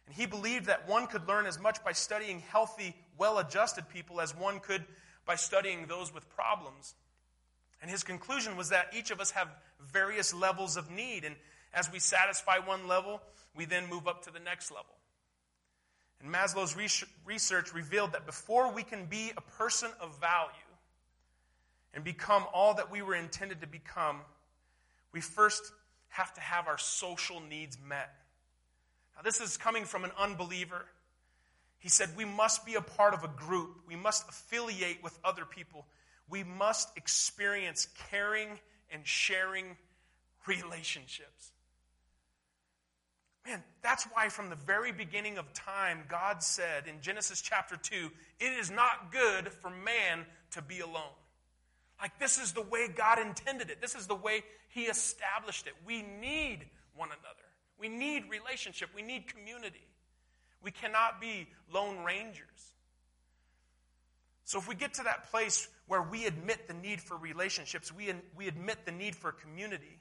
And 0.06 0.16
he 0.16 0.26
believed 0.26 0.66
that 0.66 0.90
one 0.90 1.08
could 1.08 1.28
learn 1.28 1.46
as 1.46 1.60
much 1.60 1.84
by 1.84 1.94
studying 1.94 2.40
healthy, 2.40 2.96
well 3.18 3.38
adjusted 3.38 3.88
people 3.88 4.20
as 4.20 4.36
one 4.36 4.60
could 4.60 4.84
by 5.26 5.36
studying 5.36 5.86
those 5.86 6.14
with 6.14 6.28
problems. 6.30 6.96
And 7.82 7.90
his 7.90 8.04
conclusion 8.04 8.58
was 8.58 8.70
that 8.70 8.94
each 8.98 9.12
of 9.12 9.20
us 9.20 9.32
have 9.32 9.48
various 9.92 10.34
levels 10.34 10.78
of 10.78 10.92
need. 10.92 11.24
And 11.24 11.36
as 11.74 11.92
we 11.92 12.00
satisfy 12.00 12.58
one 12.60 12.88
level, 12.88 13.22
we 13.56 13.66
then 13.66 13.90
move 13.90 14.08
up 14.08 14.24
to 14.26 14.32
the 14.32 14.40
next 14.40 14.72
level. 14.72 14.96
And 16.22 16.34
Maslow's 16.34 16.76
research 17.26 17.74
revealed 17.74 18.12
that 18.12 18.26
before 18.26 18.74
we 18.74 18.84
can 18.84 19.06
be 19.06 19.32
a 19.38 19.42
person 19.42 19.90
of 20.02 20.20
value 20.20 20.52
and 21.94 22.04
become 22.04 22.46
all 22.54 22.74
that 22.74 22.92
we 22.92 23.02
were 23.02 23.16
intended 23.16 23.62
to 23.62 23.68
become, 23.68 24.18
we 25.14 25.22
first 25.22 25.72
have 26.10 26.34
to 26.34 26.42
have 26.42 26.68
our 26.68 26.78
social 26.78 27.40
needs 27.40 27.78
met. 27.88 28.14
Now, 29.16 29.22
this 29.22 29.40
is 29.40 29.58
coming 29.58 29.86
from 29.86 30.04
an 30.04 30.12
unbeliever. 30.18 30.86
He 31.80 31.88
said, 31.90 32.10
We 32.18 32.26
must 32.26 32.66
be 32.66 32.76
a 32.76 32.82
part 32.82 33.14
of 33.14 33.24
a 33.24 33.30
group, 33.30 33.78
we 33.88 33.96
must 33.96 34.28
affiliate 34.28 35.02
with 35.02 35.18
other 35.24 35.46
people, 35.46 35.86
we 36.30 36.44
must 36.44 36.96
experience 36.98 37.88
caring 38.10 38.60
and 38.92 39.06
sharing 39.06 39.78
relationships. 40.48 41.52
Man, 43.46 43.64
that's 43.82 44.04
why 44.06 44.30
from 44.30 44.50
the 44.50 44.56
very 44.56 44.92
beginning 44.92 45.38
of 45.38 45.52
time, 45.54 46.04
God 46.08 46.44
said 46.44 46.88
in 46.88 47.02
Genesis 47.02 47.42
chapter 47.42 47.78
2, 47.78 48.12
it 48.40 48.60
is 48.60 48.70
not 48.70 49.12
good 49.12 49.48
for 49.48 49.70
man 49.70 50.26
to 50.52 50.62
be 50.62 50.82
alone. 50.82 51.16
Like, 52.02 52.18
this 52.20 52.38
is 52.38 52.54
the 52.54 52.62
way 52.62 52.88
God 52.88 53.20
intended 53.20 53.70
it. 53.70 53.82
This 53.82 53.96
is 53.96 54.08
the 54.08 54.16
way 54.16 54.44
He 54.70 54.84
established 54.84 55.68
it. 55.68 55.74
We 55.86 56.02
need 56.02 56.66
one 56.96 57.10
another. 57.10 57.48
We 57.80 57.90
need 57.90 58.30
relationship. 58.30 58.90
We 58.96 59.02
need 59.02 59.28
community. 59.28 59.88
We 60.62 60.72
cannot 60.72 61.20
be 61.20 61.48
lone 61.74 62.04
rangers. 62.04 62.74
So, 64.50 64.58
if 64.58 64.68
we 64.68 64.74
get 64.74 64.96
to 64.96 65.04
that 65.04 65.30
place 65.30 65.68
where 65.86 66.02
we 66.02 66.26
admit 66.26 66.68
the 66.68 66.74
need 66.74 67.02
for 67.02 67.16
relationships, 67.16 67.94
we, 67.94 68.12
we 68.36 68.48
admit 68.48 68.84
the 68.84 68.92
need 68.92 69.16
for 69.16 69.32
community, 69.32 70.00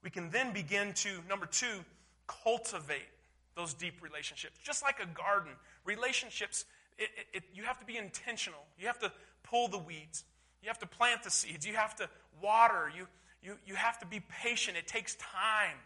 we 0.00 0.10
can 0.10 0.30
then 0.30 0.52
begin 0.52 0.92
to, 0.92 1.08
number 1.28 1.44
two, 1.44 1.84
cultivate 2.28 3.08
those 3.56 3.74
deep 3.74 4.00
relationships. 4.00 4.60
Just 4.62 4.84
like 4.84 5.00
a 5.02 5.06
garden, 5.06 5.50
relationships, 5.84 6.66
it, 6.98 7.08
it, 7.16 7.38
it, 7.38 7.42
you 7.52 7.64
have 7.64 7.80
to 7.80 7.84
be 7.84 7.96
intentional. 7.96 8.60
You 8.78 8.86
have 8.86 9.00
to 9.00 9.10
pull 9.42 9.66
the 9.66 9.78
weeds. 9.78 10.22
You 10.62 10.68
have 10.68 10.78
to 10.78 10.86
plant 10.86 11.24
the 11.24 11.30
seeds. 11.32 11.66
You 11.66 11.74
have 11.74 11.96
to 11.96 12.08
water. 12.40 12.92
You, 12.96 13.08
you, 13.42 13.56
you 13.66 13.74
have 13.74 13.98
to 13.98 14.06
be 14.06 14.20
patient. 14.40 14.76
It 14.76 14.86
takes 14.86 15.16
time. 15.16 15.78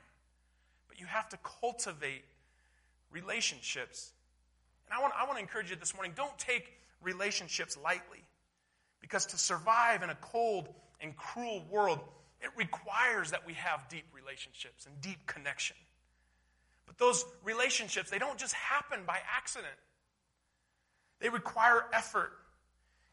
But 0.89 1.01
you 1.01 1.07
have 1.07 1.31
to 1.31 1.39
cultivate 1.39 2.25
relationships. 3.11 4.13
And 4.85 4.93
I 4.93 5.01
want, 5.01 5.15
I 5.19 5.25
want 5.25 5.39
to 5.39 5.41
encourage 5.41 5.71
you 5.71 5.77
this 5.77 5.95
morning 5.95 6.13
don't 6.15 6.37
take 6.37 6.82
relationships 7.03 7.77
lightly. 7.83 8.25
Because 9.01 9.27
to 9.27 9.39
survive 9.39 10.03
in 10.03 10.11
a 10.11 10.15
cold 10.17 10.69
and 11.01 11.17
cruel 11.17 11.65
world, 11.71 12.01
it 12.41 12.51
requires 12.57 13.31
that 13.31 13.47
we 13.47 13.55
have 13.55 13.89
deep 13.89 14.05
relationships 14.15 14.87
and 14.87 15.01
deep 15.01 15.27
connection. 15.27 15.77
But 16.87 16.99
those 16.99 17.25
relationships, 17.45 18.11
they 18.11 18.19
don't 18.19 18.39
just 18.39 18.55
happen 18.55 19.01
by 19.07 19.19
accident. 19.37 19.75
They 21.21 21.29
require 21.29 21.85
effort. 21.93 22.33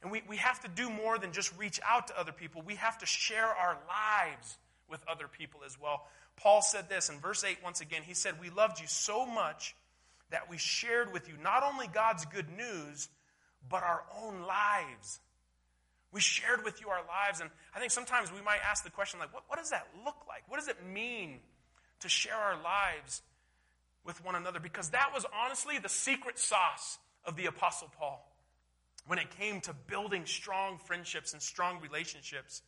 And 0.02 0.12
we, 0.12 0.24
we 0.28 0.38
have 0.38 0.62
to 0.62 0.68
do 0.68 0.90
more 0.90 1.18
than 1.18 1.32
just 1.32 1.56
reach 1.58 1.80
out 1.88 2.08
to 2.08 2.20
other 2.20 2.32
people. 2.32 2.62
We 2.66 2.76
have 2.76 2.98
to 3.00 3.06
share 3.06 3.46
our 3.46 3.78
lives 3.88 4.58
with 4.90 5.04
other 5.08 5.28
people 5.28 5.62
as 5.66 5.80
well. 5.80 6.08
Paul 6.38 6.62
said 6.62 6.90
this 6.90 7.10
in 7.10 7.20
verse 7.20 7.44
8 7.44 7.58
once 7.64 7.82
again. 7.82 8.02
He 8.04 8.14
said, 8.14 8.40
We 8.40 8.50
loved 8.50 8.80
you 8.80 8.88
so 8.88 9.26
much 9.26 9.76
that 10.32 10.50
we 10.50 10.58
shared 10.58 11.12
with 11.12 11.28
you 11.28 11.36
not 11.42 11.64
only 11.64 11.88
God's 11.88 12.26
good 12.26 12.50
news, 12.50 13.10
but 13.68 13.84
our 13.84 14.04
own 14.22 14.42
lives. 14.44 15.20
We 16.12 16.22
shared 16.22 16.64
with 16.64 16.82
you 16.82 16.90
our 16.90 17.06
lives. 17.08 17.40
And 17.40 17.50
I 17.76 17.80
think 17.80 17.92
sometimes 17.92 18.32
we 18.32 18.42
might 18.42 18.60
ask 18.68 18.84
the 18.84 18.90
question, 18.90 19.20
like, 19.20 19.34
what, 19.34 19.44
what 19.48 19.60
does 19.60 19.70
that 19.70 19.88
look 20.06 20.26
like? 20.28 20.44
What 20.48 20.60
does 20.60 20.68
it 20.68 20.78
mean 20.86 21.40
to 22.00 22.10
share 22.10 22.36
our 22.36 22.62
lives 22.62 23.22
with 24.06 24.24
one 24.24 24.36
another? 24.36 24.60
Because 24.60 24.90
that 24.90 25.12
was 25.14 25.26
honestly 25.34 25.78
the 25.78 25.90
secret 25.90 26.40
sauce 26.40 26.98
of 27.26 27.36
the 27.36 27.46
Apostle 27.46 27.92
Paul 27.98 28.26
when 29.06 29.20
it 29.20 29.30
came 29.38 29.62
to 29.62 29.74
building 29.88 30.26
strong 30.26 30.78
friendships 30.78 31.34
and 31.34 31.42
strong 31.42 31.80
relationships. 31.82 32.62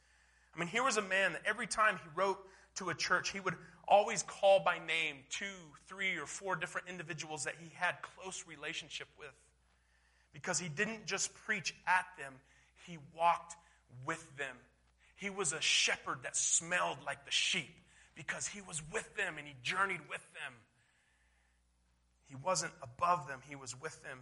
I 0.55 0.59
mean, 0.59 0.67
here 0.67 0.83
was 0.83 0.97
a 0.97 1.01
man 1.01 1.33
that 1.33 1.41
every 1.45 1.67
time 1.67 1.97
he 2.03 2.09
wrote 2.15 2.39
to 2.75 2.89
a 2.89 2.95
church, 2.95 3.31
he 3.31 3.39
would 3.39 3.55
always 3.87 4.23
call 4.23 4.59
by 4.59 4.77
name 4.79 5.17
two, 5.29 5.45
three, 5.87 6.15
or 6.15 6.25
four 6.25 6.55
different 6.55 6.87
individuals 6.87 7.43
that 7.43 7.55
he 7.59 7.69
had 7.75 7.95
close 8.01 8.45
relationship 8.47 9.07
with. 9.19 9.33
Because 10.33 10.59
he 10.59 10.69
didn't 10.69 11.05
just 11.05 11.33
preach 11.33 11.75
at 11.85 12.05
them, 12.17 12.33
he 12.87 12.97
walked 13.15 13.55
with 14.05 14.25
them. 14.37 14.55
He 15.15 15.29
was 15.29 15.53
a 15.53 15.61
shepherd 15.61 16.19
that 16.23 16.35
smelled 16.35 16.97
like 17.05 17.25
the 17.25 17.31
sheep 17.31 17.75
because 18.15 18.47
he 18.47 18.61
was 18.61 18.81
with 18.91 19.15
them 19.15 19.35
and 19.37 19.47
he 19.47 19.53
journeyed 19.61 20.01
with 20.09 20.25
them. 20.33 20.53
He 22.27 22.35
wasn't 22.35 22.73
above 22.81 23.27
them, 23.27 23.39
he 23.47 23.55
was 23.55 23.79
with 23.79 24.01
them. 24.03 24.19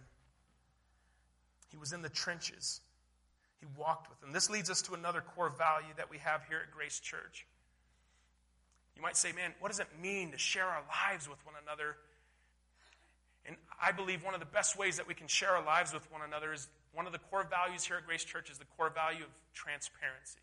He 1.70 1.76
was 1.76 1.92
in 1.92 2.02
the 2.02 2.08
trenches. 2.08 2.80
He 3.60 3.66
walked 3.76 4.08
with 4.08 4.20
them. 4.20 4.32
This 4.32 4.50
leads 4.50 4.70
us 4.70 4.82
to 4.82 4.94
another 4.94 5.20
core 5.20 5.50
value 5.50 5.92
that 5.96 6.10
we 6.10 6.18
have 6.18 6.42
here 6.48 6.60
at 6.66 6.72
Grace 6.72 6.98
Church. 6.98 7.46
You 8.96 9.02
might 9.02 9.16
say, 9.16 9.32
man, 9.32 9.52
what 9.60 9.68
does 9.68 9.80
it 9.80 9.86
mean 10.02 10.32
to 10.32 10.38
share 10.38 10.66
our 10.66 10.82
lives 11.08 11.28
with 11.28 11.38
one 11.46 11.54
another? 11.62 11.96
And 13.46 13.56
I 13.82 13.92
believe 13.92 14.22
one 14.22 14.34
of 14.34 14.40
the 14.40 14.46
best 14.46 14.78
ways 14.78 14.96
that 14.96 15.08
we 15.08 15.14
can 15.14 15.26
share 15.26 15.50
our 15.50 15.64
lives 15.64 15.92
with 15.92 16.10
one 16.12 16.20
another 16.22 16.52
is 16.52 16.68
one 16.92 17.06
of 17.06 17.12
the 17.12 17.18
core 17.18 17.46
values 17.48 17.84
here 17.84 17.96
at 17.96 18.06
Grace 18.06 18.24
Church 18.24 18.50
is 18.50 18.58
the 18.58 18.64
core 18.76 18.90
value 18.90 19.22
of 19.22 19.30
transparency. 19.54 20.40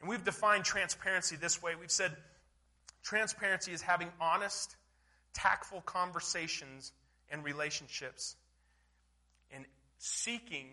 And 0.00 0.10
we've 0.10 0.24
defined 0.24 0.64
transparency 0.64 1.36
this 1.36 1.62
way. 1.62 1.72
We've 1.78 1.90
said 1.90 2.14
transparency 3.02 3.72
is 3.72 3.80
having 3.80 4.08
honest, 4.20 4.76
tactful 5.32 5.80
conversations 5.82 6.92
and 7.30 7.44
relationships 7.44 8.36
and 9.50 9.64
seeking, 9.98 10.68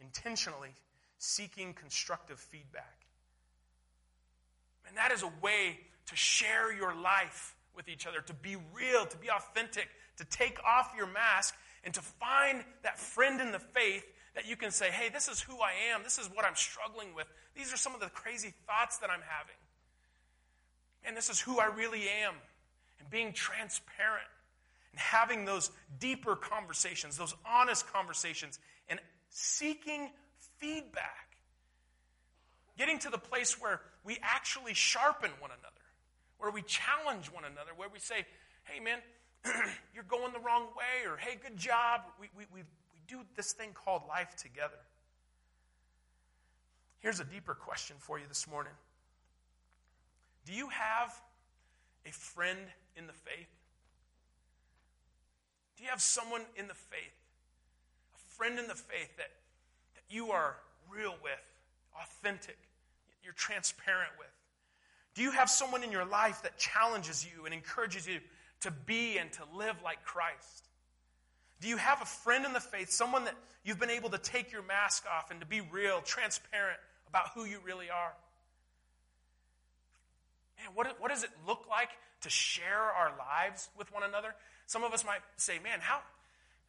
intentionally, 0.00 0.70
seeking 1.18 1.74
constructive 1.74 2.38
feedback. 2.38 3.06
And 4.86 4.96
that 4.96 5.12
is 5.12 5.22
a 5.22 5.32
way 5.40 5.80
to 6.06 6.16
share 6.16 6.72
your 6.72 6.94
life 6.94 7.54
with 7.74 7.88
each 7.88 8.06
other, 8.06 8.20
to 8.20 8.34
be 8.34 8.56
real, 8.74 9.06
to 9.06 9.16
be 9.16 9.30
authentic, 9.30 9.88
to 10.18 10.24
take 10.24 10.58
off 10.64 10.92
your 10.96 11.06
mask, 11.06 11.54
and 11.84 11.92
to 11.94 12.00
find 12.00 12.62
that 12.82 12.98
friend 12.98 13.40
in 13.40 13.52
the 13.52 13.58
faith 13.58 14.04
that 14.34 14.48
you 14.48 14.56
can 14.56 14.70
say, 14.70 14.90
hey, 14.90 15.08
this 15.08 15.28
is 15.28 15.40
who 15.40 15.56
I 15.60 15.72
am. 15.92 16.02
This 16.02 16.18
is 16.18 16.26
what 16.26 16.44
I'm 16.44 16.54
struggling 16.54 17.14
with. 17.14 17.26
These 17.56 17.72
are 17.72 17.76
some 17.76 17.94
of 17.94 18.00
the 18.00 18.06
crazy 18.06 18.54
thoughts 18.66 18.98
that 18.98 19.10
I'm 19.10 19.20
having. 19.28 19.56
And 21.04 21.16
this 21.16 21.28
is 21.28 21.40
who 21.40 21.58
I 21.58 21.66
really 21.66 22.02
am. 22.24 22.34
And 23.00 23.10
being 23.10 23.32
transparent 23.32 24.28
and 24.92 25.00
having 25.00 25.44
those 25.44 25.70
deeper 25.98 26.36
conversations, 26.36 27.16
those 27.16 27.34
honest 27.44 27.92
conversations, 27.92 28.58
and 28.88 29.00
seeking 29.28 30.10
feedback. 30.58 31.36
Getting 32.78 32.98
to 33.00 33.10
the 33.10 33.18
place 33.18 33.60
where 33.60 33.80
we 34.04 34.18
actually 34.22 34.74
sharpen 34.74 35.30
one 35.40 35.50
another, 35.50 35.82
where 36.38 36.50
we 36.50 36.62
challenge 36.62 37.26
one 37.26 37.44
another, 37.44 37.72
where 37.76 37.88
we 37.88 37.98
say, 37.98 38.24
hey, 38.64 38.80
man, 38.80 38.98
you're 39.94 40.04
going 40.04 40.32
the 40.32 40.40
wrong 40.40 40.66
way, 40.76 41.10
or 41.10 41.16
hey, 41.16 41.38
good 41.40 41.56
job. 41.56 42.02
We, 42.20 42.28
we, 42.36 42.44
we, 42.52 42.60
we 42.60 43.00
do 43.08 43.20
this 43.36 43.52
thing 43.52 43.70
called 43.74 44.02
life 44.08 44.36
together. 44.36 44.78
Here's 47.00 47.18
a 47.18 47.24
deeper 47.24 47.54
question 47.54 47.96
for 47.98 48.18
you 48.18 48.24
this 48.28 48.46
morning 48.48 48.72
Do 50.46 50.52
you 50.52 50.68
have 50.68 51.12
a 52.06 52.10
friend 52.10 52.60
in 52.96 53.06
the 53.06 53.12
faith? 53.12 53.48
Do 55.76 55.84
you 55.84 55.90
have 55.90 56.00
someone 56.00 56.42
in 56.56 56.68
the 56.68 56.74
faith, 56.74 57.18
a 58.14 58.36
friend 58.36 58.58
in 58.58 58.68
the 58.68 58.74
faith 58.74 59.16
that, 59.16 59.30
that 59.94 60.04
you 60.08 60.30
are 60.30 60.56
real 60.88 61.16
with, 61.22 61.40
authentic, 62.00 62.58
you're 63.24 63.32
transparent 63.32 64.12
with? 64.16 64.28
Do 65.14 65.22
you 65.22 65.32
have 65.32 65.50
someone 65.50 65.82
in 65.82 65.90
your 65.90 66.04
life 66.04 66.42
that 66.42 66.56
challenges 66.56 67.26
you 67.26 67.44
and 67.44 67.52
encourages 67.52 68.06
you 68.06 68.20
to 68.62 68.70
be 68.70 69.18
and 69.18 69.32
to 69.32 69.42
live 69.56 69.76
like 69.84 70.04
Christ? 70.04 70.68
Do 71.60 71.68
you 71.68 71.76
have 71.76 72.02
a 72.02 72.06
friend 72.06 72.44
in 72.44 72.52
the 72.52 72.60
faith, 72.60 72.90
someone 72.90 73.24
that 73.26 73.36
you've 73.64 73.78
been 73.78 73.90
able 73.90 74.10
to 74.10 74.18
take 74.18 74.50
your 74.50 74.62
mask 74.62 75.04
off 75.06 75.30
and 75.30 75.40
to 75.40 75.46
be 75.46 75.60
real, 75.60 76.00
transparent 76.00 76.78
about 77.08 77.28
who 77.34 77.44
you 77.44 77.58
really 77.64 77.88
are? 77.88 78.12
Man, 80.58 80.74
what, 80.74 81.00
what 81.00 81.10
does 81.10 81.22
it 81.22 81.30
look 81.46 81.66
like 81.70 81.90
to 82.22 82.30
share 82.30 82.80
our 82.80 83.12
lives 83.16 83.68
with 83.78 83.92
one 83.92 84.02
another? 84.02 84.34
Some 84.66 84.82
of 84.82 84.92
us 84.92 85.04
might 85.04 85.20
say, 85.36 85.58
man, 85.62 85.78
how, 85.80 86.00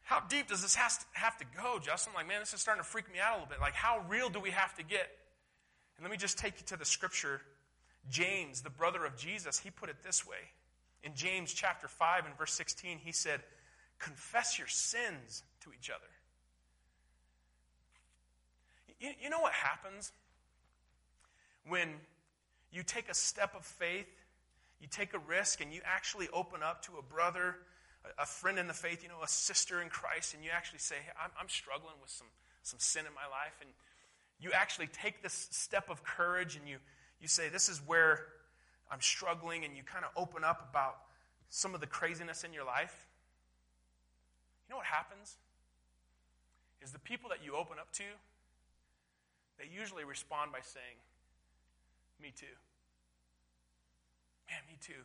how 0.02 0.20
deep 0.20 0.48
does 0.48 0.62
this 0.62 0.76
has 0.76 0.98
to, 0.98 1.04
have 1.14 1.36
to 1.38 1.44
go, 1.60 1.80
Justin? 1.82 2.12
Like, 2.14 2.28
man, 2.28 2.40
this 2.40 2.54
is 2.54 2.60
starting 2.60 2.82
to 2.82 2.88
freak 2.88 3.12
me 3.12 3.18
out 3.18 3.32
a 3.32 3.34
little 3.40 3.48
bit. 3.48 3.60
Like, 3.60 3.74
how 3.74 4.04
real 4.08 4.28
do 4.28 4.38
we 4.38 4.50
have 4.50 4.74
to 4.76 4.84
get? 4.84 5.08
And 5.96 6.04
let 6.04 6.10
me 6.10 6.16
just 6.16 6.38
take 6.38 6.54
you 6.60 6.66
to 6.66 6.76
the 6.76 6.84
scripture. 6.84 7.40
James, 8.10 8.60
the 8.62 8.70
brother 8.70 9.04
of 9.04 9.16
Jesus, 9.16 9.58
he 9.58 9.70
put 9.70 9.88
it 9.88 9.96
this 10.04 10.26
way. 10.26 10.52
In 11.04 11.14
James 11.14 11.52
chapter 11.52 11.86
5 11.86 12.24
and 12.24 12.36
verse 12.36 12.52
16, 12.54 12.98
he 12.98 13.12
said, 13.12 13.40
Confess 13.98 14.58
your 14.58 14.66
sins 14.66 15.44
to 15.60 15.70
each 15.78 15.90
other. 15.90 16.00
You, 18.98 19.10
you 19.22 19.30
know 19.30 19.40
what 19.40 19.52
happens 19.52 20.12
when 21.68 21.90
you 22.72 22.82
take 22.82 23.08
a 23.08 23.14
step 23.14 23.54
of 23.54 23.64
faith, 23.64 24.08
you 24.80 24.88
take 24.90 25.14
a 25.14 25.18
risk, 25.18 25.60
and 25.60 25.72
you 25.72 25.80
actually 25.84 26.28
open 26.32 26.62
up 26.62 26.82
to 26.86 26.92
a 26.98 27.02
brother, 27.02 27.56
a, 28.18 28.26
friend 28.26 28.58
in 28.58 28.66
the 28.66 28.74
faith, 28.74 29.02
you 29.02 29.08
know, 29.08 29.22
a 29.22 29.28
sister 29.28 29.80
in 29.80 29.88
Christ, 29.88 30.34
and 30.34 30.42
you 30.42 30.50
actually 30.54 30.80
say, 30.80 30.96
hey, 30.96 31.12
I'm, 31.22 31.30
I'm 31.40 31.48
struggling 31.48 31.94
with 32.00 32.10
some, 32.10 32.26
some 32.62 32.78
sin 32.80 33.06
in 33.06 33.14
my 33.14 33.26
life. 33.30 33.54
And 33.60 33.70
you 34.40 34.52
actually 34.52 34.88
take 34.88 35.22
this 35.22 35.48
step 35.50 35.88
of 35.88 36.02
courage 36.02 36.56
and 36.56 36.68
you, 36.68 36.78
you 37.20 37.28
say, 37.28 37.48
This 37.48 37.68
is 37.68 37.80
where 37.86 38.26
I'm 38.90 39.00
struggling, 39.00 39.64
and 39.64 39.76
you 39.76 39.82
kind 39.82 40.04
of 40.04 40.10
open 40.16 40.44
up 40.44 40.68
about 40.70 40.96
some 41.48 41.74
of 41.74 41.80
the 41.80 41.86
craziness 41.86 42.44
in 42.44 42.52
your 42.52 42.64
life. 42.64 43.06
You 44.68 44.72
know 44.72 44.78
what 44.78 44.86
happens? 44.86 45.36
Is 46.82 46.92
the 46.92 46.98
people 46.98 47.30
that 47.30 47.38
you 47.44 47.56
open 47.56 47.78
up 47.78 47.92
to, 47.92 48.04
they 49.58 49.66
usually 49.72 50.04
respond 50.04 50.52
by 50.52 50.60
saying, 50.62 50.98
Me 52.20 52.32
too. 52.36 52.46
Man, 54.48 54.60
me 54.68 54.76
too. 54.80 55.02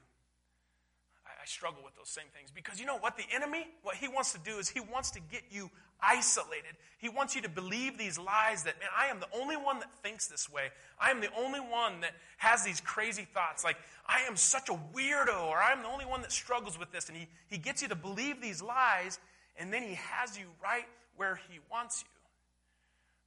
I, 1.30 1.44
I 1.44 1.46
struggle 1.46 1.82
with 1.84 1.96
those 1.96 2.10
same 2.10 2.26
things. 2.36 2.52
Because 2.52 2.80
you 2.80 2.86
know 2.86 2.98
what? 2.98 3.18
The 3.18 3.26
enemy, 3.34 3.68
what 3.84 3.96
he 3.96 4.08
wants 4.08 4.34
to 4.34 4.40
do 4.40 4.58
is 4.58 4.70
he 4.70 4.80
wants 4.80 5.12
to 5.12 5.20
get 5.32 5.44
you 5.52 5.70
isolated. 6.02 6.76
He 6.98 7.10
wants 7.10 7.36
you 7.36 7.42
to 7.42 7.50
believe 7.50 7.98
these 7.98 8.18
lies 8.18 8.64
that, 8.64 8.80
man, 8.80 8.90
I 8.98 9.08
am 9.08 9.20
the 9.20 9.28
only 9.40 9.58
one 9.58 9.80
that 9.80 9.92
thinks 10.02 10.28
this 10.28 10.50
way. 10.50 10.70
I 11.00 11.12
am 11.12 11.22
the 11.22 11.30
only 11.38 11.60
one 11.60 12.02
that 12.02 12.12
has 12.38 12.64
these 12.64 12.82
crazy 12.82 13.28
thoughts. 13.34 13.64
Like, 13.64 13.78
I 14.08 14.22
am 14.22 14.36
such 14.36 14.70
a 14.70 14.80
weirdo, 14.96 15.48
or 15.48 15.58
I'm 15.58 15.84
the 15.84 15.90
only 15.90 16.06
one 16.06 16.22
that 16.22 16.32
struggles 16.32 16.80
with 16.80 16.92
this. 16.92 17.10
And 17.10 17.18
he, 17.18 17.28
he 17.48 17.58
gets 17.58 17.82
you 17.82 17.88
to 17.90 17.96
believe 17.96 18.42
these 18.42 18.62
lies, 18.62 19.20
and 19.58 19.72
then 19.72 19.84
he 19.84 19.96
has 19.96 20.38
you 20.38 20.46
right 20.64 20.88
where 21.16 21.40
he 21.50 21.60
wants 21.72 22.04
you. 22.04 22.10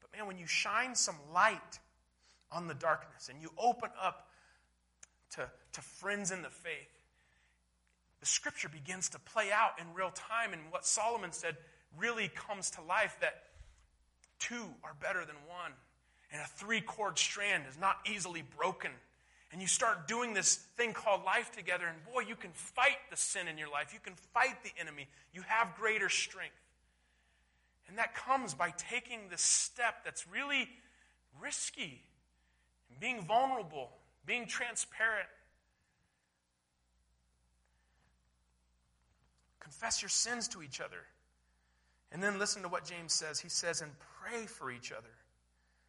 But 0.00 0.16
man, 0.16 0.26
when 0.26 0.38
you 0.38 0.46
shine 0.46 0.94
some 0.94 1.16
light 1.32 1.78
on 2.50 2.68
the 2.68 2.74
darkness 2.74 3.28
and 3.30 3.40
you 3.40 3.50
open 3.58 3.90
up 4.00 4.28
to, 5.36 5.48
to 5.72 5.80
friends 5.80 6.30
in 6.30 6.42
the 6.42 6.50
faith, 6.50 7.01
the 8.22 8.26
scripture 8.26 8.68
begins 8.68 9.08
to 9.08 9.18
play 9.18 9.50
out 9.52 9.72
in 9.80 9.94
real 9.94 10.12
time. 10.14 10.52
And 10.52 10.62
what 10.70 10.86
Solomon 10.86 11.32
said 11.32 11.56
really 11.98 12.28
comes 12.28 12.70
to 12.70 12.82
life 12.82 13.16
that 13.20 13.42
two 14.38 14.64
are 14.84 14.94
better 15.00 15.24
than 15.24 15.34
one. 15.48 15.72
And 16.30 16.40
a 16.40 16.46
three 16.46 16.80
chord 16.80 17.18
strand 17.18 17.64
is 17.68 17.76
not 17.76 17.96
easily 18.08 18.44
broken. 18.56 18.92
And 19.50 19.60
you 19.60 19.66
start 19.66 20.06
doing 20.06 20.34
this 20.34 20.54
thing 20.76 20.92
called 20.92 21.24
life 21.24 21.50
together, 21.50 21.84
and 21.86 21.98
boy, 22.14 22.20
you 22.20 22.36
can 22.36 22.52
fight 22.52 22.96
the 23.10 23.16
sin 23.16 23.48
in 23.48 23.58
your 23.58 23.68
life. 23.68 23.92
You 23.92 23.98
can 24.00 24.14
fight 24.32 24.62
the 24.62 24.70
enemy. 24.80 25.08
You 25.34 25.42
have 25.48 25.74
greater 25.74 26.08
strength. 26.08 26.54
And 27.88 27.98
that 27.98 28.14
comes 28.14 28.54
by 28.54 28.72
taking 28.78 29.28
this 29.30 29.42
step 29.42 30.04
that's 30.04 30.28
really 30.28 30.68
risky, 31.40 32.00
being 33.00 33.26
vulnerable, 33.26 33.90
being 34.24 34.46
transparent. 34.46 35.26
Confess 39.72 40.02
your 40.02 40.10
sins 40.10 40.48
to 40.48 40.62
each 40.62 40.80
other. 40.80 41.00
And 42.10 42.22
then 42.22 42.38
listen 42.38 42.62
to 42.62 42.68
what 42.68 42.84
James 42.84 43.14
says. 43.14 43.40
He 43.40 43.48
says, 43.48 43.80
and 43.80 43.90
pray 44.20 44.44
for 44.44 44.70
each 44.70 44.92
other 44.92 45.08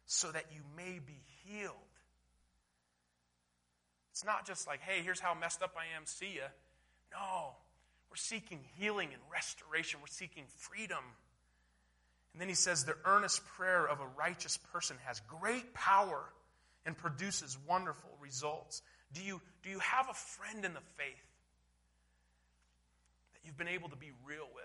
so 0.06 0.32
that 0.32 0.46
you 0.54 0.60
may 0.74 1.00
be 1.06 1.20
healed. 1.44 1.74
It's 4.10 4.24
not 4.24 4.46
just 4.46 4.66
like, 4.66 4.80
hey, 4.80 5.02
here's 5.02 5.20
how 5.20 5.34
messed 5.34 5.62
up 5.62 5.74
I 5.76 5.96
am, 5.96 6.06
see 6.06 6.36
ya. 6.36 6.48
No, 7.12 7.50
we're 8.08 8.16
seeking 8.16 8.60
healing 8.78 9.10
and 9.12 9.20
restoration, 9.30 10.00
we're 10.00 10.06
seeking 10.06 10.44
freedom. 10.56 11.04
And 12.32 12.40
then 12.40 12.48
he 12.48 12.54
says, 12.54 12.84
the 12.84 12.96
earnest 13.04 13.44
prayer 13.44 13.86
of 13.86 14.00
a 14.00 14.06
righteous 14.18 14.56
person 14.72 14.96
has 15.04 15.20
great 15.20 15.74
power 15.74 16.24
and 16.86 16.96
produces 16.96 17.58
wonderful 17.68 18.10
results. 18.20 18.80
Do 19.12 19.22
you, 19.22 19.42
do 19.62 19.68
you 19.68 19.78
have 19.80 20.08
a 20.08 20.14
friend 20.14 20.64
in 20.64 20.72
the 20.72 20.80
faith 20.96 21.33
you've 23.44 23.56
been 23.56 23.68
able 23.68 23.88
to 23.88 23.96
be 23.96 24.12
real 24.26 24.48
with? 24.54 24.64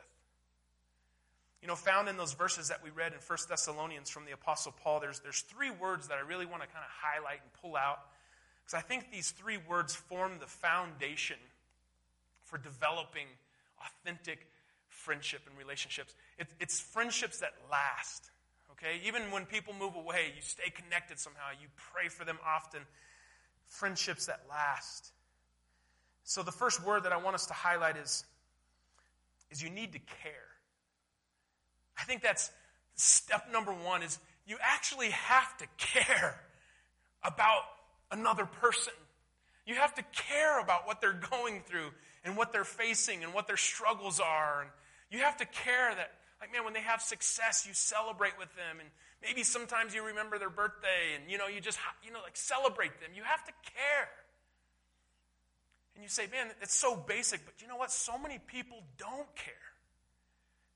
You 1.62 1.68
know, 1.68 1.76
found 1.76 2.08
in 2.08 2.16
those 2.16 2.34
verses 2.34 2.70
that 2.70 2.82
we 2.84 2.90
read 2.90 3.12
in 3.12 3.20
1 3.20 3.38
Thessalonians 3.50 4.10
from 4.10 4.26
the 4.26 4.32
Apostle 4.32 4.74
Paul, 4.82 5.02
there's, 5.02 5.20
there's 5.20 5.42
three 5.42 5.72
words 5.72 6.08
that 6.08 6.18
I 6.18 6.22
really 6.22 6.46
want 6.46 6.62
to 6.62 6.68
kind 6.68 6.84
of 6.84 6.90
highlight 6.90 7.42
and 7.42 7.52
pull 7.62 7.76
out. 7.76 8.00
Because 8.64 8.78
I 8.78 8.82
think 8.82 9.12
these 9.12 9.32
three 9.32 9.58
words 9.58 9.94
form 9.94 10.34
the 10.40 10.48
foundation 10.48 11.38
for 12.44 12.58
developing 12.58 13.26
authentic 13.86 14.48
friendship 14.88 15.42
and 15.48 15.58
relationships. 15.58 16.14
It, 16.38 16.48
it's 16.60 16.80
friendships 16.80 17.40
that 17.40 17.54
last. 17.70 18.30
Okay? 18.72 19.02
Even 19.06 19.24
when 19.32 19.46
people 19.46 19.74
move 19.78 19.96
away, 19.96 20.32
you 20.36 20.42
stay 20.42 20.70
connected 20.70 21.20
somehow. 21.20 21.50
You 21.60 21.68
pray 21.94 22.08
for 22.08 22.24
them 22.26 22.38
often. 22.46 22.82
Friendships 23.68 24.28
that 24.28 24.42
last. 24.50 25.12
So 26.24 26.44
the 26.44 26.52
first 26.52 26.86
word 26.86 27.04
that 27.04 27.12
I 27.12 27.18
want 27.18 27.36
us 27.36 27.48
to 27.48 27.54
highlight 27.54 27.98
is, 27.98 28.24
is 29.52 29.62
you 29.62 29.70
need 29.70 29.94
to 29.94 30.00
care. 30.00 30.32
I 31.98 32.04
think 32.04 32.22
that's 32.22 32.52
step 32.96 33.48
number 33.52 33.72
one 33.72 34.04
is 34.04 34.20
you 34.48 34.58
actually 34.62 35.10
have 35.10 35.58
to 35.58 35.66
care 35.78 36.40
about 37.24 37.62
another 38.12 38.46
person. 38.46 38.94
You 39.66 39.76
have 39.76 39.94
to 39.96 40.04
care 40.14 40.60
about 40.60 40.88
what 40.88 41.02
they're 41.02 41.14
going 41.14 41.62
through 41.62 41.92
and 42.24 42.36
what 42.36 42.52
they're 42.52 42.64
facing 42.64 43.24
and 43.24 43.34
what 43.34 43.48
their 43.48 43.58
struggles 43.58 44.20
are. 44.20 44.62
And 44.62 44.70
you 45.12 45.20
have 45.20 45.38
to 45.38 45.46
care 45.46 45.94
that, 45.94 46.12
like, 46.42 46.52
man, 46.52 46.64
when 46.64 46.74
they 46.74 46.82
have 46.82 47.02
success, 47.02 47.66
you 47.68 47.74
celebrate 47.74 48.34
with 48.40 48.50
them. 48.56 48.80
And 48.80 48.90
maybe 49.22 49.44
sometimes 49.44 49.94
you 49.94 50.04
remember 50.04 50.40
their 50.40 50.50
birthday 50.50 51.14
and, 51.16 51.30
you 51.30 51.38
know, 51.38 51.48
you 51.48 51.62
just, 51.62 51.78
you 52.04 52.12
know, 52.12 52.20
like 52.24 52.36
celebrate 52.36 53.00
them. 53.00 53.12
You 53.14 53.24
have 53.24 53.44
to 53.46 53.52
care. 53.64 54.10
And 56.00 56.04
you 56.06 56.10
say, 56.10 56.28
man, 56.32 56.48
it's 56.62 56.74
so 56.74 56.96
basic, 56.96 57.44
but 57.44 57.62
you 57.62 57.68
know 57.68 57.76
what? 57.76 57.92
So 57.92 58.18
many 58.18 58.40
people 58.48 58.78
don't 58.98 59.36
care. 59.36 59.54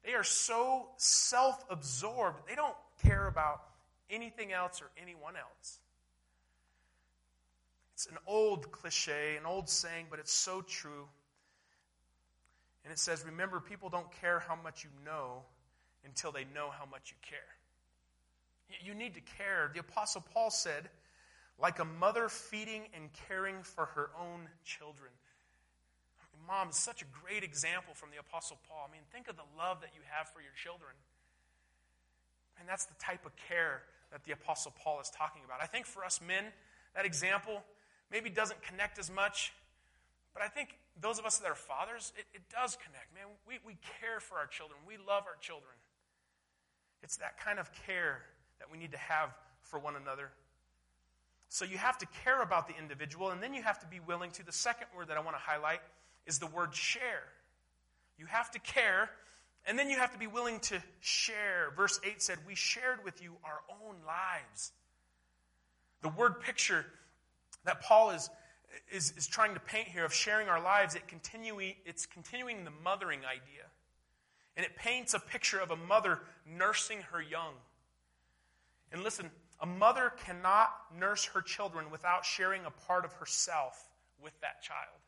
They 0.04 0.16
are 0.16 0.24
so 0.24 0.90
self 0.98 1.64
absorbed, 1.70 2.40
they 2.46 2.56
don't 2.56 2.76
care 3.04 3.26
about 3.28 3.62
anything 4.10 4.52
else 4.52 4.82
or 4.82 4.92
anyone 5.02 5.36
else. 5.38 5.80
It's 7.94 8.06
an 8.08 8.18
old 8.28 8.70
cliche, 8.74 9.38
an 9.38 9.46
old 9.46 9.70
saying, 9.70 10.08
but 10.10 10.20
it's 10.20 10.34
so 10.34 10.62
true. 10.62 11.08
And 12.84 12.92
it 12.92 13.00
says, 13.00 13.24
Remember, 13.26 13.62
people 13.62 13.88
don't 13.88 14.12
care 14.20 14.40
how 14.40 14.58
much 14.62 14.84
you 14.84 14.90
know 15.06 15.44
until 16.04 16.34
they 16.34 16.44
know 16.54 16.70
how 16.70 16.84
much 16.92 17.12
you 17.12 17.30
care. 17.30 17.40
You 18.84 18.94
need 18.94 19.14
to 19.14 19.22
care. 19.38 19.72
The 19.74 19.80
Apostle 19.80 20.26
Paul 20.34 20.52
said, 20.52 20.90
like 21.60 21.80
a 21.80 21.86
mother 21.86 22.30
feeding 22.30 22.84
and 22.96 23.10
caring 23.28 23.64
for 23.64 23.86
her 23.86 24.10
own 24.20 24.48
children 24.64 25.12
mom 26.48 26.70
is 26.70 26.76
such 26.76 27.02
a 27.02 27.06
great 27.24 27.44
example 27.44 27.94
from 27.94 28.12
the 28.12 28.20
Apostle 28.20 28.58
Paul. 28.68 28.88
I 28.88 28.92
mean, 28.92 29.02
think 29.12 29.28
of 29.28 29.36
the 29.36 29.48
love 29.58 29.82
that 29.82 29.92
you 29.96 30.02
have 30.10 30.30
for 30.30 30.42
your 30.42 30.54
children. 30.56 30.92
And 32.60 32.68
that's 32.68 32.86
the 32.86 32.96
type 33.00 33.26
of 33.26 33.34
care 33.36 33.84
that 34.12 34.24
the 34.24 34.32
Apostle 34.32 34.74
Paul 34.78 35.00
is 35.02 35.10
talking 35.10 35.42
about. 35.46 35.60
I 35.62 35.66
think 35.66 35.86
for 35.86 36.06
us 36.06 36.20
men, 36.26 36.46
that 36.96 37.06
example 37.06 37.64
maybe 38.12 38.30
doesn't 38.30 38.62
connect 38.62 39.00
as 39.00 39.10
much, 39.10 39.54
but 40.34 40.44
I 40.44 40.48
think 40.48 40.78
those 41.00 41.18
of 41.18 41.26
us 41.26 41.40
that 41.40 41.50
are 41.50 41.56
fathers, 41.56 42.14
it, 42.18 42.26
it 42.34 42.42
does 42.50 42.78
connect. 42.78 43.14
Man, 43.14 43.26
we, 43.48 43.58
we 43.66 43.78
care 44.00 44.20
for 44.20 44.38
our 44.38 44.46
children, 44.46 44.80
we 44.88 44.98
love 44.98 45.24
our 45.26 45.38
children. 45.40 45.74
It's 47.02 47.18
that 47.18 47.40
kind 47.40 47.60
of 47.60 47.72
care 47.88 48.22
that 48.60 48.72
we 48.72 48.78
need 48.78 48.92
to 48.92 48.98
have 48.98 49.34
for 49.62 49.80
one 49.80 49.96
another. 49.96 50.30
So 51.54 51.66
you 51.66 51.78
have 51.78 52.00
to 52.00 52.08
care 52.24 52.42
about 52.42 52.68
the 52.68 52.74
individual, 52.76 53.30
and 53.30 53.40
then 53.40 53.54
you 53.54 53.62
have 53.62 53.78
to 53.82 53.86
be 53.86 54.00
willing 54.00 54.32
to. 54.32 54.44
The 54.44 54.52
second 54.52 54.88
word 54.98 55.10
that 55.10 55.18
I 55.18 55.20
want 55.20 55.38
to 55.38 55.40
highlight 55.40 55.82
is 56.26 56.40
the 56.40 56.48
word 56.48 56.74
share. 56.74 57.26
You 58.18 58.26
have 58.26 58.50
to 58.54 58.60
care, 58.60 59.12
and 59.68 59.78
then 59.78 59.88
you 59.92 59.98
have 59.98 60.12
to 60.14 60.18
be 60.18 60.26
willing 60.26 60.60
to 60.62 60.82
share. 61.00 61.72
Verse 61.78 62.00
8 62.04 62.24
said, 62.24 62.40
We 62.48 62.56
shared 62.56 63.04
with 63.06 63.22
you 63.22 63.34
our 63.44 63.60
own 63.70 63.98
lives. 64.08 64.72
The 66.02 66.10
word 66.10 66.42
picture 66.42 66.88
that 67.66 67.82
Paul 67.82 68.10
is 68.10 68.32
is, 68.92 69.14
is 69.16 69.28
trying 69.28 69.54
to 69.54 69.60
paint 69.60 69.88
here 69.88 70.06
of 70.06 70.12
sharing 70.12 70.50
our 70.50 70.60
lives, 70.60 70.96
it 70.96 71.08
continue, 71.08 71.56
it's 71.86 72.08
continuing 72.08 72.64
the 72.64 72.72
mothering 72.84 73.20
idea. 73.20 73.66
And 74.58 74.66
it 74.66 74.76
paints 74.76 75.14
a 75.14 75.20
picture 75.20 75.60
of 75.60 75.70
a 75.70 75.76
mother 75.76 76.22
nursing 76.48 77.02
her 77.12 77.22
young. 77.22 77.54
And 78.92 79.04
listen, 79.04 79.30
a 79.64 79.66
mother 79.66 80.12
cannot 80.26 80.70
nurse 81.00 81.24
her 81.24 81.42
children 81.42 81.90
without 81.90 82.26
sharing 82.26 82.66
a 82.66 82.70
part 82.70 83.06
of 83.06 83.14
herself 83.14 83.82
with 84.22 84.34
that 84.42 84.62
child. 84.62 85.00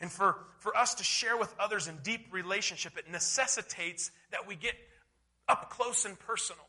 And 0.00 0.12
for, 0.12 0.36
for 0.60 0.76
us 0.76 0.94
to 0.94 1.04
share 1.04 1.36
with 1.36 1.52
others 1.58 1.88
in 1.88 1.96
deep 2.04 2.28
relationship, 2.30 2.96
it 2.96 3.10
necessitates 3.10 4.12
that 4.30 4.46
we 4.46 4.54
get 4.54 4.74
up 5.48 5.70
close 5.70 6.04
and 6.04 6.16
personal. 6.20 6.64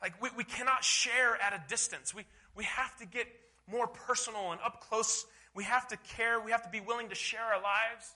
Like, 0.00 0.22
we, 0.22 0.28
we 0.36 0.44
cannot 0.44 0.84
share 0.84 1.36
at 1.42 1.52
a 1.52 1.62
distance. 1.68 2.14
We, 2.14 2.22
we 2.54 2.62
have 2.62 2.96
to 2.98 3.06
get 3.06 3.26
more 3.68 3.88
personal 3.88 4.52
and 4.52 4.60
up 4.60 4.80
close. 4.80 5.26
We 5.56 5.64
have 5.64 5.88
to 5.88 5.96
care. 6.16 6.38
We 6.38 6.52
have 6.52 6.62
to 6.62 6.70
be 6.70 6.80
willing 6.80 7.08
to 7.08 7.16
share 7.16 7.42
our 7.42 7.60
lives. 7.60 8.14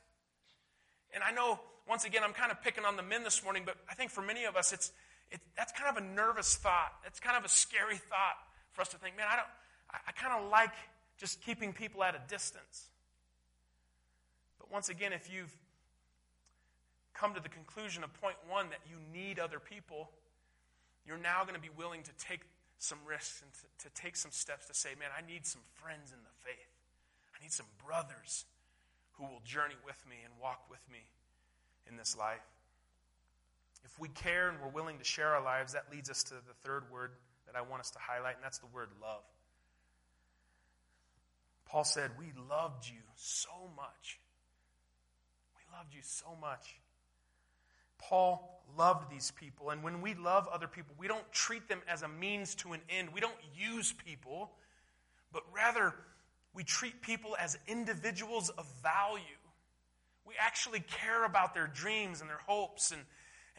And 1.12 1.24
I 1.24 1.32
know, 1.32 1.58
once 1.88 2.04
again, 2.04 2.22
I'm 2.22 2.34
kind 2.34 2.52
of 2.52 2.62
picking 2.62 2.84
on 2.84 2.96
the 2.96 3.02
men 3.02 3.24
this 3.24 3.42
morning, 3.42 3.64
but 3.66 3.74
I 3.88 3.94
think 3.94 4.12
for 4.12 4.22
many 4.22 4.44
of 4.44 4.54
us, 4.54 4.72
it's, 4.72 4.92
it, 5.30 5.40
that's 5.56 5.72
kind 5.72 5.96
of 5.96 6.02
a 6.02 6.06
nervous 6.06 6.56
thought. 6.56 6.92
That's 7.02 7.20
kind 7.20 7.36
of 7.36 7.44
a 7.44 7.48
scary 7.48 7.96
thought 7.96 8.36
for 8.72 8.82
us 8.82 8.88
to 8.88 8.98
think, 8.98 9.16
man, 9.16 9.26
I 9.30 9.36
don't, 9.36 9.48
I, 9.90 9.98
I 10.08 10.12
kind 10.12 10.42
of 10.42 10.50
like 10.50 10.74
just 11.18 11.40
keeping 11.42 11.72
people 11.72 12.02
at 12.02 12.14
a 12.14 12.20
distance. 12.28 12.88
But 14.58 14.72
once 14.72 14.88
again, 14.88 15.12
if 15.12 15.32
you've 15.32 15.54
come 17.14 17.34
to 17.34 17.40
the 17.40 17.48
conclusion 17.48 18.02
of 18.02 18.12
point 18.20 18.36
one 18.48 18.70
that 18.70 18.80
you 18.88 18.96
need 19.12 19.38
other 19.38 19.60
people, 19.60 20.10
you're 21.06 21.18
now 21.18 21.42
going 21.42 21.54
to 21.54 21.60
be 21.60 21.70
willing 21.76 22.02
to 22.02 22.12
take 22.18 22.40
some 22.78 22.98
risks 23.06 23.42
and 23.42 23.52
to, 23.52 23.88
to 23.88 23.94
take 23.94 24.16
some 24.16 24.30
steps 24.30 24.66
to 24.66 24.74
say, 24.74 24.90
man, 24.98 25.10
I 25.16 25.20
need 25.26 25.44
some 25.46 25.60
friends 25.74 26.12
in 26.12 26.18
the 26.24 26.34
faith. 26.44 26.72
I 27.38 27.42
need 27.42 27.52
some 27.52 27.66
brothers 27.84 28.46
who 29.14 29.24
will 29.24 29.42
journey 29.44 29.76
with 29.84 30.02
me 30.08 30.16
and 30.24 30.32
walk 30.40 30.64
with 30.70 30.80
me 30.90 31.04
in 31.88 31.96
this 31.96 32.16
life. 32.16 32.40
If 33.84 33.98
we 33.98 34.08
care 34.08 34.48
and 34.48 34.58
we're 34.60 34.68
willing 34.68 34.98
to 34.98 35.04
share 35.04 35.34
our 35.34 35.42
lives, 35.42 35.72
that 35.72 35.84
leads 35.90 36.10
us 36.10 36.22
to 36.24 36.34
the 36.34 36.54
third 36.62 36.84
word 36.90 37.12
that 37.46 37.56
I 37.56 37.62
want 37.62 37.80
us 37.80 37.90
to 37.92 37.98
highlight, 37.98 38.36
and 38.36 38.44
that's 38.44 38.58
the 38.58 38.66
word 38.66 38.88
love. 39.00 39.22
Paul 41.66 41.84
said, 41.84 42.10
We 42.18 42.32
loved 42.48 42.88
you 42.88 43.00
so 43.16 43.70
much. 43.76 44.20
We 45.56 45.76
loved 45.76 45.94
you 45.94 46.00
so 46.02 46.36
much. 46.40 46.80
Paul 47.98 48.62
loved 48.76 49.10
these 49.10 49.30
people. 49.32 49.70
And 49.70 49.82
when 49.82 50.00
we 50.00 50.14
love 50.14 50.48
other 50.48 50.66
people, 50.66 50.94
we 50.98 51.06
don't 51.06 51.30
treat 51.32 51.68
them 51.68 51.80
as 51.88 52.02
a 52.02 52.08
means 52.08 52.54
to 52.56 52.72
an 52.72 52.80
end. 52.88 53.10
We 53.14 53.20
don't 53.20 53.34
use 53.56 53.92
people, 54.04 54.50
but 55.32 55.42
rather 55.54 55.94
we 56.54 56.64
treat 56.64 57.02
people 57.02 57.36
as 57.38 57.58
individuals 57.68 58.50
of 58.50 58.66
value. 58.82 59.22
We 60.24 60.34
actually 60.40 60.80
care 60.80 61.24
about 61.24 61.54
their 61.54 61.66
dreams 61.66 62.20
and 62.20 62.28
their 62.28 62.40
hopes 62.46 62.90
and, 62.90 63.02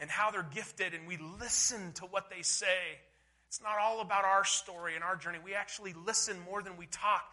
and 0.00 0.10
how 0.10 0.30
they're 0.30 0.46
gifted, 0.54 0.94
and 0.94 1.06
we 1.06 1.18
listen 1.40 1.92
to 1.94 2.04
what 2.04 2.30
they 2.30 2.42
say. 2.42 2.98
It's 3.48 3.62
not 3.62 3.78
all 3.78 4.00
about 4.00 4.24
our 4.24 4.44
story 4.44 4.94
and 4.94 5.04
our 5.04 5.16
journey. 5.16 5.38
We 5.44 5.54
actually 5.54 5.94
listen 6.06 6.36
more 6.50 6.62
than 6.62 6.76
we 6.76 6.86
talk. 6.86 7.24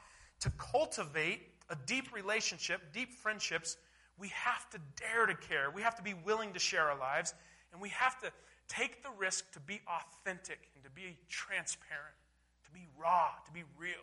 To 0.42 0.52
cultivate 0.52 1.42
a 1.70 1.78
deep 1.86 2.14
relationship, 2.14 2.94
deep 2.94 3.14
friendships, 3.14 3.78
we 4.18 4.30
have 4.30 4.70
to 4.72 4.80
dare 4.98 5.26
to 5.26 5.36
care. 5.36 5.72
We 5.74 5.82
have 5.82 5.96
to 5.96 6.04
be 6.04 6.14
willing 6.14 6.54
to 6.54 6.60
share 6.60 6.90
our 6.90 7.00
lives. 7.00 7.34
And 7.72 7.82
we 7.82 7.90
have 7.90 8.20
to 8.22 8.32
take 8.68 9.02
the 9.04 9.10
risk 9.18 9.52
to 9.54 9.60
be 9.60 9.82
authentic 9.88 10.60
and 10.76 10.84
to 10.84 10.90
be 10.90 11.18
transparent, 11.30 12.16
to 12.66 12.72
be 12.72 12.86
raw, 13.02 13.30
to 13.46 13.52
be 13.52 13.64
real. 13.78 13.94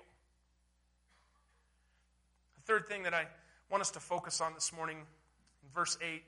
The 2.56 2.62
third 2.62 2.88
thing 2.88 3.04
that 3.04 3.14
I 3.14 3.26
want 3.70 3.80
us 3.80 3.90
to 3.92 4.00
focus 4.00 4.40
on 4.40 4.54
this 4.54 4.72
morning, 4.72 4.96
in 4.98 5.68
verse 5.74 5.98
8, 6.00 6.22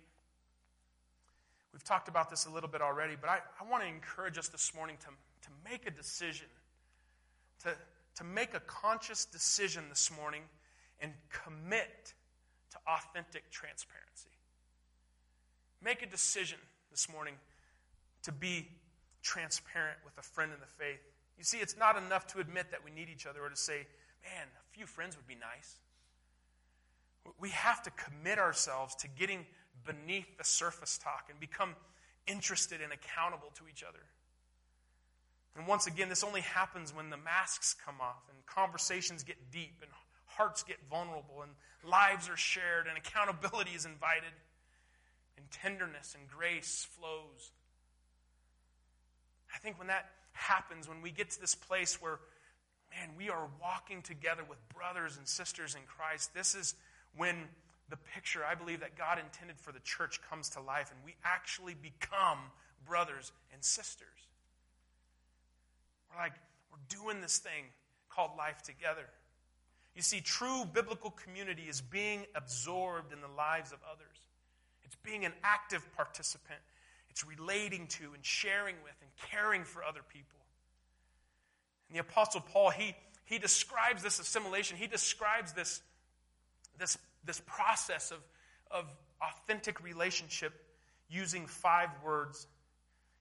we've 1.73 1.85
talked 1.85 2.09
about 2.09 2.31
this 2.31 2.47
a 2.47 2.51
little 2.51 2.69
bit 2.69 2.81
already, 2.83 3.15
but 3.21 3.31
I, 3.31 3.39
I 3.61 3.69
want 3.71 3.83
to 3.83 3.89
encourage 3.89 4.39
us 4.39 4.49
this 4.49 4.73
morning 4.75 4.97
to, 5.01 5.07
to 5.07 5.71
make 5.71 5.87
a 5.87 5.91
decision, 5.91 6.47
to, 7.65 7.71
to 8.17 8.25
make 8.25 8.55
a 8.55 8.61
conscious 8.61 9.25
decision 9.25 9.85
this 9.89 10.11
morning 10.17 10.43
and 11.01 11.13
commit 11.31 12.15
to 12.71 12.79
authentic 12.87 13.51
transparency. 13.51 14.31
Make 15.83 16.03
a 16.03 16.07
decision 16.07 16.59
this 16.91 17.09
morning 17.11 17.35
to 18.25 18.33
be 18.33 18.69
transparent 19.23 19.99
with 20.05 20.17
a 20.19 20.23
friend 20.23 20.53
in 20.53 20.61
the 20.61 20.67
faith. 20.67 21.01
You 21.37 21.45
see, 21.45 21.59
it's 21.59 21.77
not 21.77 21.97
enough 21.97 22.27
to 22.29 22.41
admit 22.41 22.71
that 22.73 22.85
we 22.85 22.91
need 22.91 23.09
each 23.09 23.27
other 23.27 23.45
or 23.45 23.49
to 23.49 23.57
say, 23.57 23.87
man, 24.25 24.47
a 24.47 24.77
few 24.77 24.87
friends 24.87 25.17
would 25.17 25.27
be 25.27 25.37
nice. 25.37 25.79
We 27.39 27.51
have 27.51 27.83
to 27.83 27.91
commit 27.91 28.39
ourselves 28.39 28.95
to 28.97 29.09
getting 29.09 29.47
beneath 29.85 30.37
the 30.39 30.45
surface 30.45 30.99
talk 30.99 31.27
and 31.31 31.41
become 31.41 31.75
interested 32.27 32.81
and 32.81 32.93
accountable 32.93 33.51
to 33.57 33.65
each 33.71 33.83
other. 33.83 34.05
And 35.57 35.67
once 35.67 35.87
again, 35.87 36.09
this 36.09 36.23
only 36.23 36.43
happens 36.43 36.95
when 36.95 37.11
the 37.11 37.17
masks 37.17 37.75
come 37.85 37.97
off 38.01 38.23
and 38.33 38.47
conversations 38.47 39.25
get 39.25 39.51
deep 39.51 39.81
and 39.83 39.91
hearts 40.27 40.63
get 40.63 40.77
vulnerable 40.89 41.43
and 41.43 41.51
lives 41.83 42.29
are 42.29 42.37
shared 42.37 42.87
and 42.87 42.97
accountability 42.97 43.73
is 43.73 43.85
invited 43.85 44.33
and 45.37 45.51
tenderness 45.51 46.15
and 46.19 46.29
grace 46.29 46.87
flows. 46.99 47.51
I 49.53 49.59
think 49.59 49.79
when 49.79 49.89
that 49.89 50.11
happens, 50.33 50.89
when 50.89 51.03
we 51.03 51.11
get 51.11 51.31
to 51.31 51.41
this 51.41 51.55
place 51.55 52.01
where, 52.01 52.21
man, 52.91 53.11
we 53.17 53.31
are 53.31 53.49
walking 53.61 54.03
together 54.03 54.43
with 54.49 54.59
brothers 54.69 55.17
and 55.17 55.27
sisters 55.27 55.75
in 55.75 55.81
Christ, 55.87 56.35
this 56.35 56.55
is 56.55 56.75
when 57.17 57.37
the 57.91 57.97
picture 58.15 58.41
I 58.45 58.55
believe 58.55 58.81
that 58.81 58.97
God 58.97 59.19
intended 59.19 59.59
for 59.59 59.73
the 59.73 59.81
church 59.81 60.21
comes 60.29 60.51
to 60.51 60.61
life 60.61 60.91
and 60.91 61.01
we 61.05 61.15
actually 61.25 61.75
become 61.75 62.39
brothers 62.87 63.33
and 63.53 63.65
sisters. 63.65 64.07
We're 66.11 66.23
like, 66.23 66.35
we're 66.71 66.79
doing 66.89 67.21
this 67.21 67.39
thing 67.39 67.65
called 68.11 68.33
life 68.37 68.63
together. 68.63 69.07
You 69.95 70.03
see, 70.03 70.21
true 70.21 70.65
biblical 70.65 71.11
community 71.11 71.65
is 71.69 71.81
being 71.81 72.27
absorbed 72.35 73.13
in 73.13 73.21
the 73.21 73.29
lives 73.37 73.73
of 73.73 73.79
others. 73.91 74.07
It's 74.85 74.97
being 74.97 75.25
an 75.25 75.33
active 75.43 75.85
participant. 75.97 76.61
It's 77.11 77.27
relating 77.27 77.87
to 77.89 78.15
and 78.15 78.25
sharing 78.25 78.77
with 78.85 78.95
and 79.01 79.11
caring 79.31 79.65
for 79.65 79.83
other 79.83 80.01
people. 80.13 80.39
And 81.89 81.97
the 81.97 82.01
Apostle 82.01 82.41
Paul, 82.41 82.71
he, 82.71 82.95
he 83.25 83.39
describes 83.39 84.03
this 84.03 84.19
assimilation, 84.19 84.77
he 84.77 84.87
describes 84.87 85.53
this, 85.53 85.81
this, 86.79 86.97
this 87.25 87.41
process 87.47 88.11
of, 88.11 88.19
of 88.71 88.85
authentic 89.21 89.83
relationship 89.83 90.53
using 91.09 91.47
five 91.47 91.91
words. 92.05 92.47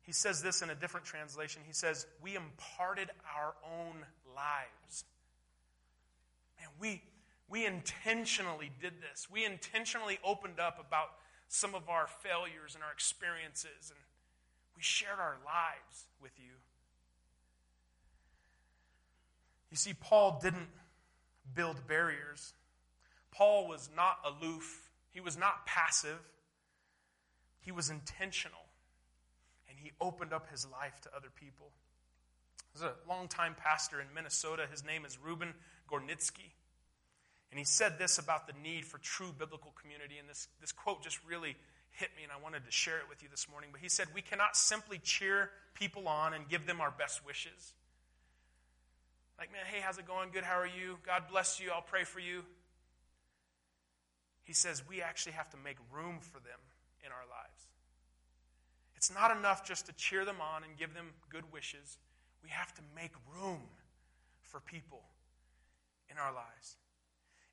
He 0.01 0.11
says 0.11 0.41
this 0.41 0.61
in 0.61 0.69
a 0.69 0.75
different 0.75 1.05
translation. 1.05 1.61
He 1.65 1.73
says, 1.73 2.05
We 2.21 2.35
imparted 2.35 3.09
our 3.35 3.53
own 3.63 3.95
lives 4.35 5.05
Man, 6.59 6.69
we, 6.79 7.01
we 7.49 7.65
intentionally 7.65 8.71
did 8.81 8.93
this. 9.01 9.27
We 9.29 9.45
intentionally 9.45 10.19
opened 10.23 10.59
up 10.59 10.83
about 10.85 11.09
some 11.47 11.75
of 11.75 11.89
our 11.89 12.07
failures 12.07 12.75
and 12.75 12.83
our 12.83 12.91
experiences, 12.91 13.89
and 13.89 13.99
we 14.75 14.81
shared 14.81 15.19
our 15.19 15.37
lives 15.45 16.07
with 16.21 16.33
you. 16.37 16.53
You 19.71 19.77
see, 19.77 19.93
Paul 19.93 20.39
didn't 20.41 20.69
build 21.53 21.87
barriers. 21.87 22.53
Paul 23.37 23.67
was 23.67 23.89
not 23.95 24.17
aloof, 24.25 24.89
he 25.11 25.21
was 25.21 25.37
not 25.37 25.67
passive, 25.67 26.19
he 27.59 27.71
was 27.71 27.91
intentional, 27.91 28.65
and 29.69 29.77
he 29.77 29.91
opened 30.01 30.33
up 30.33 30.49
his 30.49 30.65
life 30.71 30.99
to 31.01 31.15
other 31.15 31.29
people. 31.33 31.67
There's 32.73 32.91
a 32.91 33.09
longtime 33.09 33.55
pastor 33.55 34.01
in 34.01 34.07
Minnesota. 34.13 34.65
His 34.69 34.83
name 34.83 35.05
is 35.05 35.17
Reuben 35.23 35.53
Gornitsky. 35.89 36.53
And 37.51 37.59
he 37.59 37.63
said 37.65 37.97
this 37.97 38.17
about 38.17 38.47
the 38.47 38.53
need 38.61 38.85
for 38.85 38.97
true 38.97 39.33
biblical 39.37 39.73
community. 39.79 40.17
And 40.17 40.27
this, 40.27 40.47
this 40.59 40.71
quote 40.71 41.03
just 41.03 41.19
really 41.27 41.55
hit 41.91 42.09
me, 42.17 42.23
and 42.23 42.31
I 42.31 42.41
wanted 42.41 42.65
to 42.65 42.71
share 42.71 42.97
it 42.97 43.05
with 43.09 43.23
you 43.23 43.29
this 43.29 43.47
morning. 43.49 43.69
But 43.71 43.81
he 43.81 43.89
said, 43.89 44.07
We 44.13 44.21
cannot 44.21 44.57
simply 44.57 44.99
cheer 44.99 45.51
people 45.73 46.07
on 46.07 46.33
and 46.33 46.49
give 46.49 46.65
them 46.65 46.81
our 46.81 46.91
best 46.91 47.25
wishes. 47.25 47.73
Like, 49.39 49.51
man, 49.51 49.61
hey, 49.71 49.79
how's 49.81 49.99
it 49.99 50.07
going? 50.07 50.29
Good, 50.31 50.43
how 50.43 50.59
are 50.59 50.67
you? 50.67 50.97
God 51.05 51.23
bless 51.29 51.59
you. 51.59 51.69
I'll 51.71 51.81
pray 51.81 52.03
for 52.03 52.19
you. 52.19 52.43
He 54.47 54.53
says, 54.53 54.81
We 54.87 55.01
actually 55.01 55.33
have 55.33 55.49
to 55.49 55.57
make 55.57 55.75
room 55.91 56.19
for 56.21 56.39
them 56.39 56.59
in 57.05 57.11
our 57.11 57.27
lives. 57.29 57.67
It's 58.95 59.13
not 59.13 59.35
enough 59.35 59.67
just 59.67 59.85
to 59.87 59.93
cheer 59.93 60.23
them 60.23 60.37
on 60.41 60.63
and 60.63 60.77
give 60.77 60.93
them 60.93 61.09
good 61.29 61.43
wishes. 61.51 61.97
We 62.41 62.49
have 62.49 62.73
to 62.75 62.81
make 62.95 63.11
room 63.39 63.61
for 64.41 64.61
people 64.61 65.03
in 66.09 66.17
our 66.17 66.33
lives. 66.33 66.77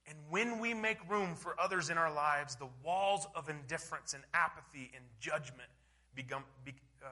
And 0.07 0.16
when 0.30 0.61
we 0.61 0.72
make 0.72 0.98
room 1.11 1.35
for 1.35 1.59
others 1.61 1.90
in 1.90 1.98
our 1.98 2.14
lives, 2.14 2.54
the 2.57 2.68
walls 2.85 3.26
of 3.35 3.48
indifference 3.48 4.14
and 4.14 4.22
apathy 4.33 4.92
and 4.94 5.04
judgment 5.18 5.68
begin, 6.14 6.38
be, 6.64 6.74
uh, 7.04 7.09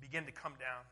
begin 0.00 0.24
to 0.24 0.32
come 0.32 0.54
down. 0.58 0.82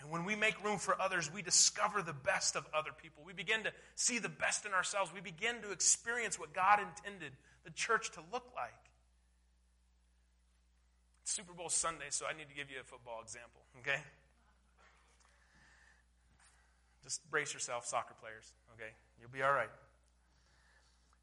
And 0.00 0.10
when 0.10 0.24
we 0.24 0.34
make 0.34 0.62
room 0.64 0.78
for 0.78 1.00
others, 1.00 1.32
we 1.32 1.42
discover 1.42 2.02
the 2.02 2.14
best 2.14 2.56
of 2.56 2.66
other 2.74 2.90
people. 3.00 3.22
We 3.24 3.34
begin 3.34 3.62
to 3.64 3.72
see 3.94 4.18
the 4.18 4.30
best 4.30 4.66
in 4.66 4.72
ourselves. 4.72 5.12
We 5.14 5.20
begin 5.20 5.60
to 5.62 5.70
experience 5.70 6.38
what 6.38 6.52
God 6.52 6.80
intended 6.80 7.32
the 7.70 7.76
church 7.76 8.10
to 8.12 8.20
look 8.32 8.46
like. 8.56 8.72
It's 11.22 11.32
Super 11.32 11.52
Bowl 11.52 11.68
Sunday, 11.68 12.06
so 12.10 12.26
I 12.26 12.36
need 12.36 12.48
to 12.48 12.54
give 12.54 12.70
you 12.70 12.80
a 12.80 12.84
football 12.84 13.20
example, 13.22 13.60
okay? 13.78 14.00
Just 17.04 17.28
brace 17.30 17.54
yourself, 17.54 17.86
soccer 17.86 18.14
players, 18.20 18.52
okay? 18.74 18.90
You'll 19.20 19.30
be 19.30 19.42
all 19.42 19.52
right. 19.52 19.70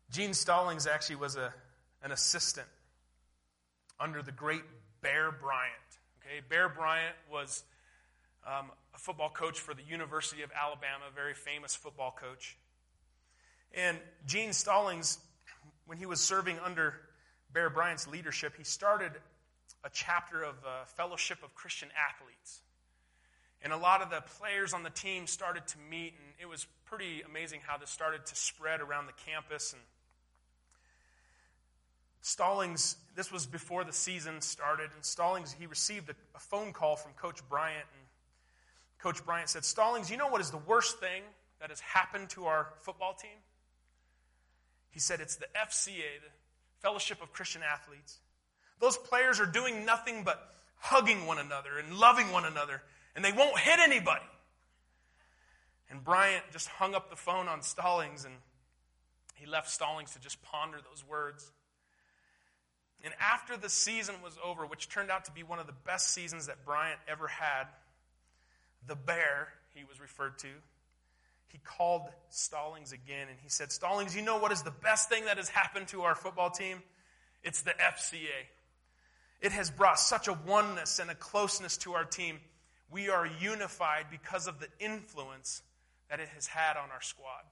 Gene 0.10 0.34
Stallings 0.34 0.88
actually 0.88 1.18
was 1.18 1.36
a, 1.36 1.54
an 2.02 2.12
assistant 2.12 2.68
under 4.00 4.22
the 4.22 4.32
great 4.32 4.64
Bear 5.02 5.32
Bryant. 5.32 5.74
Okay, 6.22 6.42
Bear 6.48 6.70
Bryant 6.70 7.16
was 7.32 7.64
um, 8.46 8.72
a 8.96 8.98
football 8.98 9.30
coach 9.30 9.60
for 9.60 9.74
the 9.74 9.84
University 9.84 10.44
of 10.44 10.52
Alabama, 10.52 11.06
a 11.10 11.14
very 11.14 11.34
famous 11.34 11.76
football 11.76 12.16
coach. 12.18 12.58
And 13.74 13.98
Gene 14.26 14.54
Stallings, 14.54 15.18
when 15.88 15.98
he 15.98 16.06
was 16.06 16.20
serving 16.20 16.60
under 16.60 16.94
Bear 17.54 17.70
Bryant's 17.70 18.08
leadership, 18.08 18.56
he 18.58 18.64
started 18.64 19.14
a 19.84 19.90
chapter 19.92 20.44
of 20.44 20.56
uh, 20.66 20.86
Fellowship 20.86 21.40
of 21.44 21.56
Christian 21.56 21.90
Athletes. 22.10 22.62
And 23.64 23.74
a 23.74 23.78
lot 23.78 24.02
of 24.02 24.10
the 24.10 24.22
players 24.38 24.74
on 24.74 24.84
the 24.84 24.90
team 24.90 25.26
started 25.26 25.66
to 25.68 25.78
meet, 25.90 26.14
and 26.14 26.34
it 26.40 26.46
was 26.46 26.68
pretty 26.86 27.22
amazing 27.22 27.62
how 27.66 27.78
this 27.78 27.90
started 27.90 28.26
to 28.26 28.36
spread 28.36 28.82
around 28.82 29.08
the 29.08 29.14
campus. 29.26 29.74
And 29.74 29.82
Stallings, 32.22 32.98
this 33.16 33.32
was 33.32 33.46
before 33.46 33.84
the 33.84 33.94
season 33.94 34.42
started, 34.42 34.92
and 34.94 35.04
Stallings, 35.04 35.56
he 35.58 35.66
received 35.66 36.10
a, 36.10 36.16
a 36.36 36.40
phone 36.40 36.74
call 36.74 36.98
from 36.98 37.14
Coach 37.14 37.40
Bryant, 37.50 37.86
and 37.94 38.08
Coach 39.00 39.26
Bryant 39.26 39.50
said, 39.50 39.64
Stallings, 39.64 40.12
you 40.12 40.18
know 40.18 40.28
what 40.28 40.42
is 40.42 40.52
the 40.52 40.58
worst 40.58 41.00
thing 41.00 41.24
that 41.60 41.70
has 41.70 41.80
happened 41.80 42.30
to 42.32 42.46
our 42.46 42.74
football 42.82 43.14
team? 43.14 43.40
He 44.90 45.00
said, 45.00 45.20
It's 45.20 45.36
the 45.36 45.48
FCA, 45.56 46.22
the 46.22 46.32
Fellowship 46.82 47.22
of 47.22 47.34
Christian 47.34 47.62
Athletes. 47.64 48.20
Those 48.80 48.98
players 48.98 49.40
are 49.40 49.46
doing 49.46 49.86
nothing 49.86 50.24
but 50.24 50.52
hugging 50.80 51.26
one 51.26 51.40
another 51.40 51.78
and 51.78 51.98
loving 51.98 52.32
one 52.32 52.46
another, 52.46 52.82
and 53.16 53.26
they 53.26 53.32
won't 53.32 53.58
hit 53.60 53.80
anybody. 53.80 54.26
And 55.90 56.04
Bryant 56.04 56.44
just 56.52 56.68
hung 56.68 56.94
up 56.94 57.10
the 57.10 57.16
phone 57.16 57.48
on 57.48 57.62
Stallings, 57.62 58.26
and 58.26 58.36
he 59.36 59.46
left 59.46 59.70
Stallings 59.70 60.12
to 60.12 60.20
just 60.20 60.42
ponder 60.44 60.78
those 60.78 61.04
words. 61.08 61.52
And 63.04 63.14
after 63.20 63.58
the 63.58 63.70
season 63.70 64.16
was 64.24 64.38
over, 64.44 64.66
which 64.66 64.90
turned 64.90 65.12
out 65.12 65.26
to 65.26 65.32
be 65.32 65.44
one 65.44 65.60
of 65.60 65.68
the 65.68 65.74
best 65.86 66.14
seasons 66.14 66.48
that 66.48 66.66
Bryant 66.66 67.00
ever 67.08 67.28
had, 67.28 67.66
the 68.86 68.96
bear, 68.96 69.50
he 69.74 69.84
was 69.84 70.00
referred 70.00 70.38
to, 70.40 70.48
he 71.48 71.60
called 71.60 72.04
Stallings 72.30 72.92
again 72.92 73.28
and 73.30 73.38
he 73.42 73.50
said, 73.50 73.72
Stallings, 73.72 74.16
you 74.16 74.22
know 74.22 74.38
what 74.38 74.52
is 74.52 74.64
the 74.64 74.72
best 74.72 75.10
thing 75.10 75.26
that 75.26 75.38
has 75.38 75.50
happened 75.50 75.88
to 75.90 76.02
our 76.02 76.16
football 76.16 76.50
team? 76.50 76.82
It's 77.44 77.62
the 77.62 77.72
FCA. 77.72 78.48
It 79.40 79.52
has 79.52 79.70
brought 79.70 80.00
such 80.00 80.28
a 80.28 80.34
oneness 80.34 81.00
and 81.00 81.10
a 81.10 81.16
closeness 81.16 81.78
to 81.78 81.94
our 81.94 82.04
team. 82.04 82.40
We 82.92 83.10
are 83.10 83.26
unified 83.26 84.08
because 84.10 84.48
of 84.48 84.60
the 84.60 84.68
influence 84.80 85.62
that 86.10 86.20
it 86.20 86.30
has 86.30 86.48
had 86.48 86.78
on 86.78 86.90
our 86.92 87.02
squad. 87.02 87.44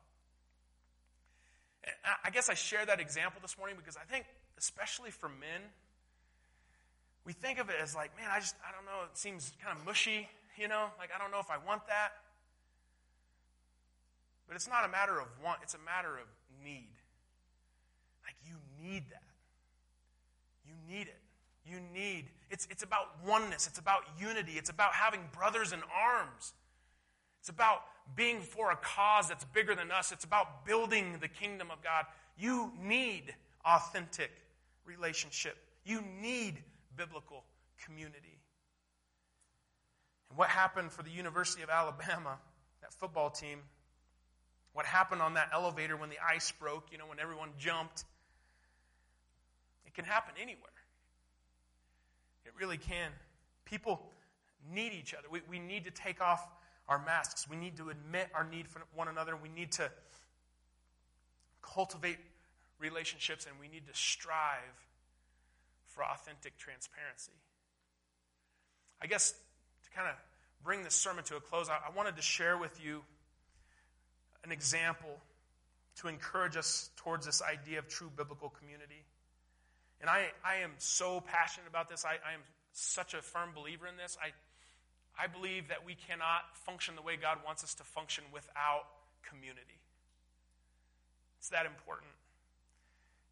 I 2.24 2.32
guess 2.32 2.50
I 2.50 2.56
share 2.56 2.86
that 2.86 3.00
example 3.00 3.40
this 3.42 3.58
morning 3.58 3.78
because 3.78 3.96
I 3.96 4.12
think, 4.12 4.26
especially 4.58 5.12
for 5.12 5.30
men, 5.30 5.62
we 7.26 7.34
think 7.34 7.60
of 7.60 7.70
it 7.70 7.76
as 7.82 7.96
like, 7.96 8.18
man, 8.18 8.30
I 8.32 8.40
just, 8.40 8.56
I 8.68 8.76
don't 8.76 8.86
know, 8.86 9.04
it 9.10 9.18
seems 9.18 9.52
kind 9.64 9.78
of 9.78 9.86
mushy 9.86 10.28
you 10.58 10.68
know? 10.68 10.88
Like, 10.98 11.10
I 11.16 11.20
don't 11.20 11.32
know 11.32 11.40
if 11.40 11.52
I 11.52 11.58
want 11.58 11.88
that. 11.88 12.14
But 14.48 14.56
it's 14.56 14.68
not 14.68 14.86
a 14.86 14.90
matter 14.90 15.20
of 15.20 15.28
want, 15.44 15.60
it's 15.64 15.74
a 15.74 15.84
matter 15.86 16.18
of 16.18 16.28
need. 16.64 16.94
Like, 18.24 18.36
you 18.46 18.56
need 18.82 19.04
that. 19.10 19.24
You 20.66 20.74
need 20.88 21.08
it. 21.08 21.20
You 21.66 21.80
need, 21.94 22.26
it's, 22.52 22.68
it's 22.70 22.84
about 22.84 23.08
oneness, 23.26 23.66
it's 23.66 23.80
about 23.80 24.04
unity, 24.20 24.54
it's 24.54 24.70
about 24.70 24.94
having 24.94 25.22
brothers 25.36 25.74
in 25.74 25.80
arms. 25.92 26.54
It's 27.40 27.50
about 27.50 27.82
being 28.16 28.40
for 28.40 28.72
a 28.72 28.76
cause 28.76 29.28
that's 29.28 29.46
bigger 29.46 29.76
than 29.76 29.92
us. 29.92 30.12
It's 30.12 30.26
about 30.26 30.66
building 30.66 31.18
the 31.22 31.28
kingdom 31.28 31.72
of 31.72 31.82
God. 31.84 32.06
You 32.38 32.72
need 32.82 33.34
authentic 33.64 34.32
relationship. 34.86 35.58
You 35.84 36.04
need 36.22 36.64
biblical 36.96 37.44
community. 37.84 38.40
And 40.30 40.38
what 40.38 40.50
happened 40.50 40.92
for 40.92 41.04
the 41.04 41.10
University 41.10 41.64
of 41.64 41.70
Alabama, 41.70 42.38
that 42.82 42.94
football 42.94 43.30
team, 43.30 43.60
what 44.76 44.86
happened 44.86 45.22
on 45.22 45.36
that 45.36 45.50
elevator 45.54 45.96
when 45.96 46.10
the 46.10 46.18
ice 46.20 46.52
broke, 46.52 46.92
you 46.92 46.98
know, 46.98 47.06
when 47.08 47.18
everyone 47.18 47.50
jumped, 47.58 48.04
it 49.88 49.94
can 49.94 50.04
happen 50.04 50.34
anywhere. 50.40 50.60
It 52.46 52.52
really 52.60 52.78
can. 52.78 53.10
People 53.64 54.02
need 54.74 54.92
each 54.92 55.14
other. 55.14 55.28
We, 55.32 55.40
we 55.50 55.60
need 55.60 55.86
to 55.86 55.92
take 55.92 56.20
off 56.20 56.46
our 56.90 57.02
masks. 57.06 57.50
We 57.50 57.56
need 57.56 57.78
to 57.78 57.90
admit 57.90 58.28
our 58.36 58.44
need 58.44 58.68
for 58.68 58.82
one 58.94 59.08
another. 59.08 59.38
We 59.38 59.48
need 59.48 59.72
to 59.74 59.90
cultivate 61.62 62.18
relationships 62.78 63.48
and 63.50 63.58
we 63.58 63.70
need 63.70 63.88
to 63.88 63.94
strive 63.94 64.60
for 65.88 66.04
authentic 66.04 66.58
transparency. 66.58 67.32
I 69.02 69.08
guess 69.08 69.32
to 69.32 69.90
kind 69.96 70.10
of 70.10 70.16
bring 70.66 70.84
this 70.84 70.96
sermon 70.96 71.24
to 71.26 71.38
a 71.38 71.40
close, 71.40 71.70
I, 71.70 71.76
I 71.76 71.96
wanted 71.96 72.18
to 72.18 72.22
share 72.22 72.58
with 72.58 72.78
you 72.84 73.04
an 74.46 74.52
example 74.52 75.18
to 75.98 76.08
encourage 76.08 76.56
us 76.56 76.90
towards 76.98 77.26
this 77.26 77.42
idea 77.42 77.80
of 77.80 77.88
true 77.88 78.12
biblical 78.16 78.50
community. 78.50 79.04
And 80.02 80.10
I, 80.10 80.28
I 80.44 80.58
am 80.58 80.72
so 80.78 81.22
passionate 81.22 81.68
about 81.68 81.90
this. 81.90 82.06
I, 82.06 82.12
I 82.12 82.34
am 82.34 82.42
such 82.74 83.14
a 83.14 83.22
firm 83.22 83.50
believer 83.56 83.88
in 83.88 83.98
this. 83.98 84.18
I, 84.22 84.32
I 85.22 85.28
believe 85.28 85.70
that 85.70 85.86
we 85.86 85.96
cannot 85.96 86.42
function 86.66 86.96
the 86.96 87.02
way 87.02 87.16
God 87.16 87.40
wants 87.46 87.64
us 87.64 87.74
to 87.76 87.84
function 87.84 88.24
without 88.34 88.86
community. 89.28 89.80
It's 91.40 91.50
that 91.50 91.66
important. 91.66 92.12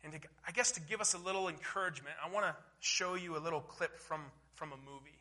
And 0.04 0.14
to, 0.14 0.20
I 0.48 0.52
guess 0.52 0.72
to 0.74 0.82
give 0.82 1.02
us 1.02 1.14
a 1.14 1.18
little 1.18 1.50
encouragement, 1.50 2.16
I 2.24 2.32
want 2.32 2.46
to 2.46 2.56
show 2.80 3.16
you 3.16 3.38
a 3.38 3.42
little 3.42 3.62
clip 3.62 4.00
from, 4.00 4.22
from 4.56 4.72
a 4.72 4.78
movie 4.78 5.20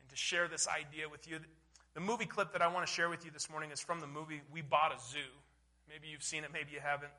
and 0.00 0.08
to 0.08 0.16
share 0.16 0.48
this 0.48 0.66
idea 0.68 1.08
with 1.08 1.28
you. 1.28 1.38
The 1.98 2.04
movie 2.04 2.26
clip 2.26 2.52
that 2.52 2.62
I 2.62 2.68
want 2.68 2.86
to 2.86 2.92
share 2.92 3.08
with 3.08 3.24
you 3.24 3.32
this 3.32 3.50
morning 3.50 3.72
is 3.72 3.80
from 3.80 3.98
the 3.98 4.06
movie 4.06 4.40
We 4.52 4.62
Bought 4.62 4.94
a 4.94 5.00
Zoo. 5.00 5.18
Maybe 5.88 6.06
you've 6.06 6.22
seen 6.22 6.44
it, 6.44 6.50
maybe 6.52 6.68
you 6.72 6.78
haven't. 6.80 7.10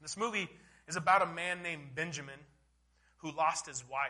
This 0.00 0.16
movie 0.16 0.48
is 0.88 0.96
about 0.96 1.20
a 1.20 1.26
man 1.26 1.62
named 1.62 1.94
Benjamin 1.94 2.38
who 3.18 3.30
lost 3.30 3.66
his 3.66 3.84
wife. 3.86 4.08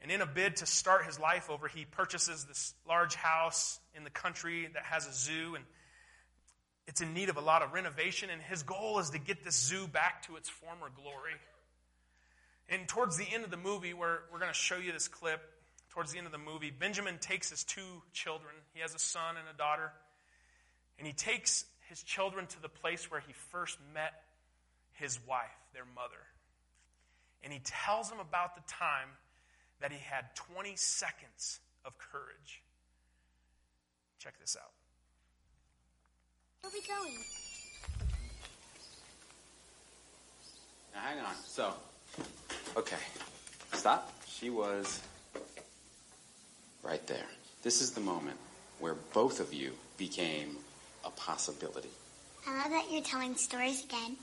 And 0.00 0.10
in 0.10 0.22
a 0.22 0.26
bid 0.26 0.56
to 0.56 0.66
start 0.66 1.04
his 1.04 1.20
life 1.20 1.50
over, 1.50 1.68
he 1.68 1.84
purchases 1.84 2.46
this 2.46 2.72
large 2.88 3.16
house 3.16 3.78
in 3.94 4.02
the 4.02 4.08
country 4.08 4.66
that 4.72 4.84
has 4.84 5.06
a 5.06 5.12
zoo, 5.12 5.54
and 5.54 5.64
it's 6.86 7.02
in 7.02 7.12
need 7.12 7.28
of 7.28 7.36
a 7.36 7.42
lot 7.42 7.60
of 7.60 7.74
renovation. 7.74 8.30
And 8.30 8.40
his 8.40 8.62
goal 8.62 8.98
is 8.98 9.10
to 9.10 9.18
get 9.18 9.44
this 9.44 9.56
zoo 9.56 9.86
back 9.86 10.26
to 10.28 10.36
its 10.36 10.48
former 10.48 10.88
glory. 10.96 11.34
And 12.70 12.88
towards 12.88 13.18
the 13.18 13.26
end 13.30 13.44
of 13.44 13.50
the 13.50 13.58
movie, 13.58 13.92
where 13.92 14.20
we're 14.32 14.38
going 14.38 14.50
to 14.50 14.58
show 14.58 14.78
you 14.78 14.90
this 14.90 15.06
clip, 15.06 15.42
towards 15.92 16.10
the 16.12 16.18
end 16.18 16.26
of 16.26 16.32
the 16.32 16.38
movie, 16.38 16.70
Benjamin 16.70 17.18
takes 17.18 17.50
his 17.50 17.64
two 17.64 18.02
children. 18.12 18.54
He 18.72 18.80
has 18.80 18.94
a 18.94 18.98
son 18.98 19.36
and 19.36 19.46
a 19.52 19.56
daughter. 19.56 19.92
And 20.98 21.06
he 21.06 21.12
takes 21.12 21.66
his 21.88 22.02
children 22.02 22.46
to 22.46 22.62
the 22.62 22.68
place 22.68 23.10
where 23.10 23.20
he 23.20 23.32
first 23.32 23.78
met 23.92 24.14
his 24.92 25.18
wife, 25.28 25.50
their 25.74 25.84
mother. 25.94 26.22
And 27.44 27.52
he 27.52 27.60
tells 27.64 28.08
them 28.08 28.20
about 28.20 28.54
the 28.54 28.62
time 28.66 29.08
that 29.80 29.92
he 29.92 29.98
had 29.98 30.34
20 30.34 30.76
seconds 30.76 31.60
of 31.84 31.92
courage. 31.98 32.62
Check 34.18 34.38
this 34.40 34.56
out. 34.58 34.70
Where 36.62 36.70
are 36.70 36.74
we 36.74 36.86
going? 36.86 37.24
Now, 40.94 41.00
hang 41.00 41.18
on. 41.18 41.34
So, 41.44 41.74
okay. 42.76 42.96
Stop. 43.72 44.12
She 44.26 44.48
was 44.48 45.00
right 46.82 47.06
there. 47.06 47.26
This 47.62 47.80
is 47.80 47.92
the 47.92 48.00
moment 48.00 48.36
where 48.80 48.94
both 49.14 49.40
of 49.40 49.52
you 49.54 49.72
became 49.96 50.56
a 51.04 51.10
possibility. 51.10 51.90
I 52.46 52.62
love 52.62 52.70
that 52.70 52.90
you're 52.90 53.02
telling 53.02 53.36
stories 53.36 53.84
again. 53.84 54.16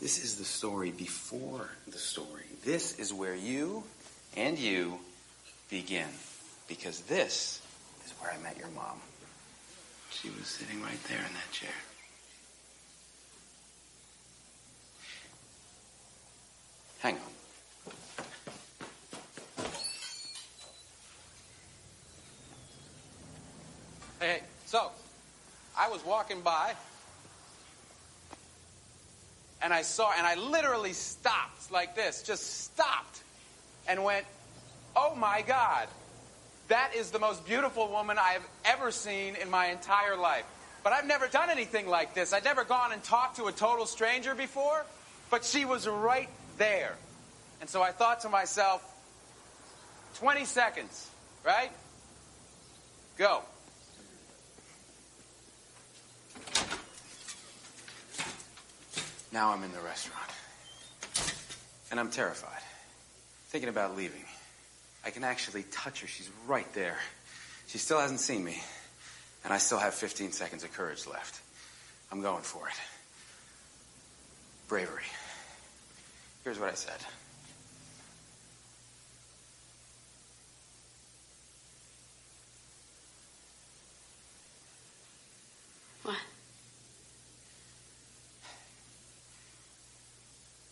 This 0.00 0.22
is 0.22 0.36
the 0.36 0.44
story 0.44 0.90
before 0.90 1.68
the 1.86 1.98
story. 1.98 2.44
This 2.64 2.98
is 2.98 3.12
where 3.12 3.34
you 3.34 3.82
and 4.36 4.58
you 4.58 4.98
begin. 5.68 6.08
Because 6.68 7.00
this 7.02 7.60
is 8.06 8.12
where 8.20 8.30
I 8.30 8.38
met 8.42 8.56
your 8.58 8.68
mom. 8.68 8.98
She 10.10 10.30
was 10.30 10.46
sitting 10.46 10.82
right 10.82 11.02
there 11.08 11.18
in 11.18 11.32
that 11.34 11.52
chair. 11.52 11.70
Hang 17.00 17.14
on. 17.14 17.37
So, 24.68 24.90
I 25.78 25.88
was 25.88 26.04
walking 26.04 26.42
by, 26.42 26.74
and 29.62 29.72
I 29.72 29.80
saw, 29.80 30.12
and 30.14 30.26
I 30.26 30.34
literally 30.34 30.92
stopped 30.92 31.72
like 31.72 31.96
this, 31.96 32.22
just 32.22 32.64
stopped, 32.64 33.22
and 33.88 34.04
went, 34.04 34.26
Oh 34.94 35.14
my 35.14 35.40
God, 35.40 35.88
that 36.68 36.94
is 36.94 37.10
the 37.10 37.18
most 37.18 37.46
beautiful 37.46 37.88
woman 37.88 38.18
I 38.18 38.32
have 38.32 38.46
ever 38.66 38.90
seen 38.90 39.36
in 39.36 39.50
my 39.50 39.68
entire 39.68 40.18
life. 40.18 40.44
But 40.84 40.92
I've 40.92 41.06
never 41.06 41.28
done 41.28 41.48
anything 41.48 41.88
like 41.88 42.12
this. 42.12 42.34
I'd 42.34 42.44
never 42.44 42.62
gone 42.62 42.92
and 42.92 43.02
talked 43.02 43.36
to 43.36 43.46
a 43.46 43.52
total 43.52 43.86
stranger 43.86 44.34
before, 44.34 44.84
but 45.30 45.46
she 45.46 45.64
was 45.64 45.88
right 45.88 46.28
there. 46.58 46.94
And 47.62 47.70
so 47.70 47.80
I 47.80 47.92
thought 47.92 48.20
to 48.20 48.28
myself, 48.28 48.84
20 50.16 50.44
seconds, 50.44 51.08
right? 51.42 51.70
Go. 53.16 53.44
Now 59.32 59.52
I'm 59.52 59.62
in 59.62 59.72
the 59.72 59.80
restaurant. 59.80 60.30
And 61.90 61.98
I'm 62.00 62.10
terrified. 62.10 62.62
Thinking 63.48 63.68
about 63.68 63.96
leaving. 63.96 64.24
I 65.04 65.10
can 65.10 65.24
actually 65.24 65.64
touch 65.70 66.00
her. 66.00 66.06
She's 66.06 66.30
right 66.46 66.70
there. 66.74 66.96
She 67.66 67.78
still 67.78 68.00
hasn't 68.00 68.20
seen 68.20 68.44
me. 68.44 68.60
And 69.44 69.52
I 69.52 69.58
still 69.58 69.78
have 69.78 69.94
15 69.94 70.32
seconds 70.32 70.64
of 70.64 70.72
courage 70.72 71.06
left. 71.06 71.40
I'm 72.10 72.22
going 72.22 72.42
for 72.42 72.68
it. 72.68 72.74
Bravery. 74.68 75.04
Here's 76.44 76.58
what 76.58 76.70
I 76.70 76.74
said. 76.74 76.96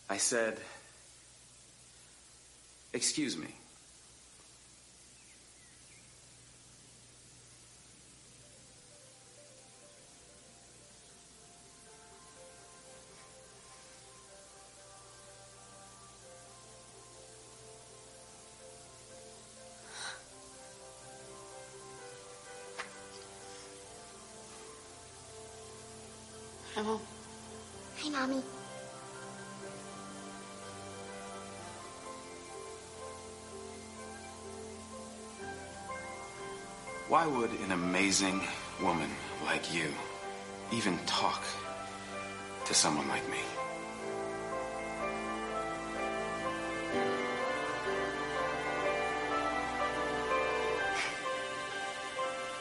I 0.09 0.17
said, 0.17 0.57
Excuse 2.93 3.37
me. 3.37 3.53
Hi, 26.77 28.09
Mommy. 28.09 28.56
Why 37.07 37.25
would 37.25 37.51
an 37.61 37.71
amazing 37.71 38.41
woman 38.81 39.09
like 39.45 39.73
you 39.73 39.87
even 40.71 40.97
talk 41.05 41.41
to 42.65 42.73
someone 42.73 43.07
like 43.07 43.27
me? 43.29 43.39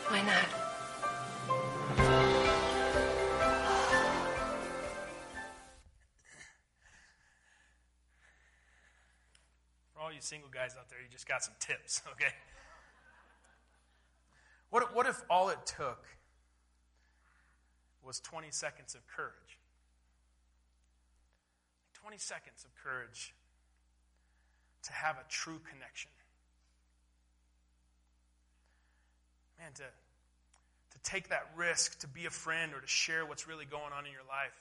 Why 0.09 0.23
not? 0.23 0.47
For 9.95 10.01
all 10.01 10.13
you 10.13 10.21
single 10.21 10.51
guys 10.51 10.75
out 10.79 10.89
there, 10.91 10.99
you 11.01 11.09
just 11.11 11.27
got 11.27 11.43
some 11.43 11.55
tips, 11.59 12.03
okay? 12.13 12.33
What, 14.71 14.83
if- 14.85 14.95
what 14.95 15.07
if 15.07 15.23
all 15.37 15.51
it 15.51 15.67
took 15.67 16.03
was 18.03 18.21
20 18.21 18.49
seconds 18.53 18.95
of 18.95 19.07
courage? 19.07 19.59
20 22.01 22.17
seconds 22.17 22.65
of 22.65 22.71
courage 22.83 23.35
to 24.85 24.93
have 24.93 25.17
a 25.17 25.25
true 25.29 25.61
connection. 25.71 26.11
Man, 29.59 29.73
to, 29.75 29.83
to 29.83 30.99
take 31.03 31.29
that 31.29 31.51
risk 31.55 31.99
to 31.99 32.09
be 32.09 32.25
a 32.25 32.31
friend 32.31 32.73
or 32.73 32.81
to 32.81 32.87
share 32.87 33.27
what's 33.27 33.47
really 33.47 33.67
going 33.67 33.93
on 33.93 34.07
in 34.07 34.13
your 34.13 34.27
life. 34.27 34.57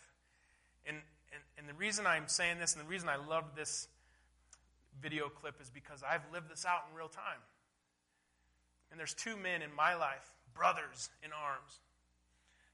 And, 0.86 0.98
and, 1.32 1.42
and 1.58 1.70
the 1.70 1.74
reason 1.74 2.06
I'm 2.06 2.28
saying 2.28 2.60
this 2.60 2.76
and 2.76 2.84
the 2.84 2.90
reason 2.90 3.08
I 3.08 3.16
love 3.16 3.46
this 3.56 3.88
video 5.02 5.30
clip 5.30 5.62
is 5.62 5.70
because 5.70 6.04
I've 6.04 6.24
lived 6.34 6.52
this 6.52 6.66
out 6.66 6.84
in 6.92 6.98
real 6.98 7.08
time. 7.08 7.40
And 8.92 9.00
there's 9.00 9.14
two 9.14 9.38
men 9.38 9.62
in 9.62 9.74
my 9.74 9.96
life, 9.96 10.35
brothers 10.56 11.10
in 11.22 11.32
arms, 11.32 11.80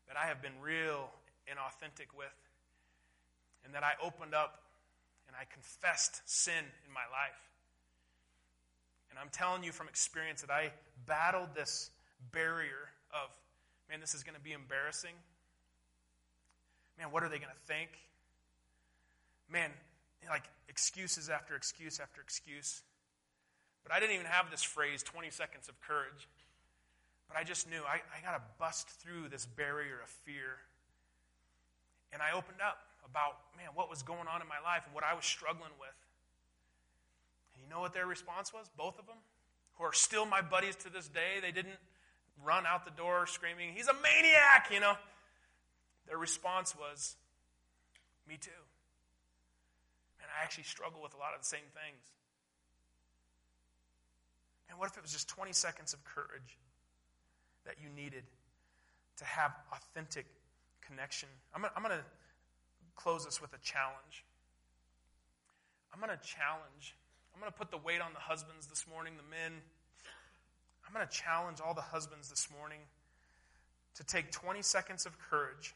that 0.07 0.15
I 0.15 0.27
have 0.27 0.41
been 0.41 0.53
real 0.61 1.09
and 1.49 1.57
authentic 1.59 2.15
with, 2.17 2.37
and 3.65 3.73
that 3.73 3.83
I 3.83 3.93
opened 4.03 4.33
up 4.33 4.63
and 5.27 5.35
I 5.35 5.45
confessed 5.51 6.21
sin 6.25 6.63
in 6.85 6.93
my 6.93 7.07
life. 7.11 7.41
And 9.09 9.19
I'm 9.19 9.29
telling 9.29 9.63
you 9.63 9.71
from 9.71 9.87
experience 9.87 10.41
that 10.41 10.51
I 10.51 10.71
battled 11.05 11.55
this 11.55 11.89
barrier 12.31 12.91
of, 13.11 13.29
man, 13.89 13.99
this 13.99 14.13
is 14.13 14.23
going 14.23 14.35
to 14.35 14.41
be 14.41 14.53
embarrassing. 14.53 15.15
Man, 16.97 17.11
what 17.11 17.23
are 17.23 17.29
they 17.29 17.37
going 17.37 17.51
to 17.51 17.73
think? 17.73 17.89
Man, 19.49 19.71
like 20.29 20.45
excuses 20.69 21.29
after 21.29 21.55
excuse 21.55 21.99
after 21.99 22.21
excuse. 22.21 22.83
But 23.83 23.93
I 23.93 23.99
didn't 23.99 24.15
even 24.15 24.27
have 24.27 24.51
this 24.51 24.63
phrase, 24.63 25.03
20 25.03 25.29
seconds 25.31 25.67
of 25.67 25.79
courage. 25.81 26.27
But 27.31 27.39
I 27.39 27.43
just 27.43 27.69
knew 27.69 27.79
I, 27.87 28.03
I 28.11 28.19
got 28.19 28.35
to 28.35 28.43
bust 28.59 28.89
through 28.89 29.29
this 29.29 29.45
barrier 29.45 30.03
of 30.03 30.09
fear. 30.09 30.59
And 32.11 32.21
I 32.21 32.35
opened 32.35 32.59
up 32.59 32.83
about, 33.07 33.39
man, 33.55 33.69
what 33.73 33.89
was 33.89 34.03
going 34.03 34.27
on 34.27 34.41
in 34.41 34.47
my 34.47 34.59
life 34.59 34.83
and 34.85 34.93
what 34.93 35.05
I 35.05 35.13
was 35.13 35.23
struggling 35.23 35.71
with. 35.79 35.95
And 37.55 37.63
you 37.63 37.69
know 37.69 37.79
what 37.79 37.93
their 37.93 38.05
response 38.05 38.51
was? 38.51 38.69
Both 38.75 38.99
of 38.99 39.07
them, 39.07 39.15
who 39.79 39.85
are 39.85 39.93
still 39.93 40.25
my 40.25 40.41
buddies 40.41 40.75
to 40.83 40.89
this 40.91 41.07
day, 41.07 41.39
they 41.41 41.51
didn't 41.51 41.79
run 42.43 42.65
out 42.67 42.83
the 42.83 42.91
door 42.91 43.27
screaming, 43.27 43.71
he's 43.73 43.87
a 43.87 43.93
maniac, 43.93 44.67
you 44.73 44.81
know. 44.81 44.95
Their 46.07 46.17
response 46.17 46.75
was, 46.75 47.15
me 48.27 48.35
too. 48.35 48.51
And 50.19 50.27
I 50.37 50.43
actually 50.43 50.65
struggle 50.65 51.01
with 51.01 51.13
a 51.13 51.17
lot 51.17 51.31
of 51.33 51.41
the 51.41 51.47
same 51.47 51.69
things. 51.71 52.03
And 54.69 54.79
what 54.79 54.89
if 54.89 54.97
it 54.97 55.03
was 55.03 55.11
just 55.13 55.29
20 55.29 55.53
seconds 55.53 55.93
of 55.93 56.03
courage 56.03 56.57
that 57.65 57.75
you 57.81 57.89
needed 57.95 58.23
to 59.17 59.25
have 59.25 59.51
authentic 59.71 60.25
connection? 60.85 61.29
I'm 61.53 61.61
going 61.61 61.97
to 61.97 62.03
close 62.95 63.25
this 63.25 63.41
with 63.41 63.53
a 63.53 63.61
challenge. 63.63 64.25
I'm 65.93 65.99
going 65.99 66.11
to 66.11 66.23
challenge, 66.23 66.95
I'm 67.35 67.41
going 67.41 67.51
to 67.51 67.57
put 67.57 67.71
the 67.71 67.77
weight 67.77 68.01
on 68.01 68.13
the 68.13 68.19
husbands 68.19 68.67
this 68.67 68.85
morning, 68.87 69.13
the 69.17 69.27
men. 69.29 69.59
I'm 70.87 70.93
going 70.93 71.05
to 71.05 71.11
challenge 71.11 71.59
all 71.59 71.73
the 71.73 71.81
husbands 71.81 72.29
this 72.29 72.47
morning 72.51 72.79
to 73.95 74.03
take 74.03 74.31
20 74.31 74.61
seconds 74.61 75.05
of 75.05 75.17
courage. 75.29 75.75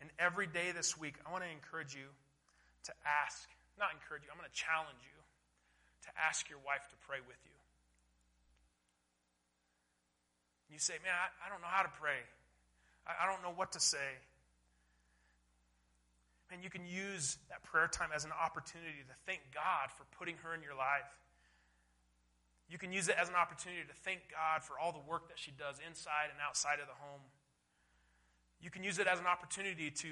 And 0.00 0.10
every 0.18 0.46
day 0.46 0.72
this 0.74 0.98
week, 0.98 1.14
I 1.26 1.30
want 1.30 1.44
to 1.44 1.50
encourage 1.50 1.94
you 1.94 2.08
to 2.84 2.92
ask, 3.04 3.48
not 3.78 3.92
encourage 3.92 4.24
you, 4.24 4.30
I'm 4.32 4.38
going 4.38 4.48
to 4.50 4.56
challenge 4.56 4.98
you 5.02 5.18
to 6.06 6.10
ask 6.18 6.48
your 6.48 6.58
wife 6.64 6.88
to 6.88 6.96
pray 7.06 7.18
with 7.20 7.38
you. 7.44 7.59
You 10.72 10.78
say, 10.78 10.94
man, 11.02 11.12
I, 11.12 11.46
I 11.46 11.50
don't 11.50 11.60
know 11.60 11.70
how 11.70 11.82
to 11.82 11.92
pray. 12.00 12.22
I, 13.06 13.24
I 13.24 13.30
don't 13.30 13.42
know 13.42 13.52
what 13.54 13.72
to 13.72 13.80
say. 13.80 14.18
And 16.52 16.64
you 16.64 16.70
can 16.70 16.86
use 16.86 17.38
that 17.48 17.62
prayer 17.62 17.86
time 17.86 18.10
as 18.14 18.24
an 18.24 18.32
opportunity 18.34 19.06
to 19.06 19.14
thank 19.26 19.40
God 19.54 19.90
for 19.94 20.04
putting 20.18 20.36
her 20.42 20.54
in 20.54 20.62
your 20.62 20.74
life. 20.74 21.06
You 22.70 22.78
can 22.78 22.92
use 22.92 23.08
it 23.08 23.16
as 23.20 23.28
an 23.28 23.34
opportunity 23.34 23.82
to 23.82 23.94
thank 24.02 24.20
God 24.30 24.62
for 24.62 24.78
all 24.78 24.92
the 24.92 25.02
work 25.06 25.28
that 25.28 25.38
she 25.38 25.50
does 25.50 25.76
inside 25.86 26.30
and 26.30 26.38
outside 26.42 26.78
of 26.78 26.86
the 26.86 26.98
home. 26.98 27.22
You 28.62 28.70
can 28.70 28.84
use 28.84 28.98
it 28.98 29.06
as 29.06 29.18
an 29.18 29.26
opportunity 29.26 29.90
to, 29.90 30.08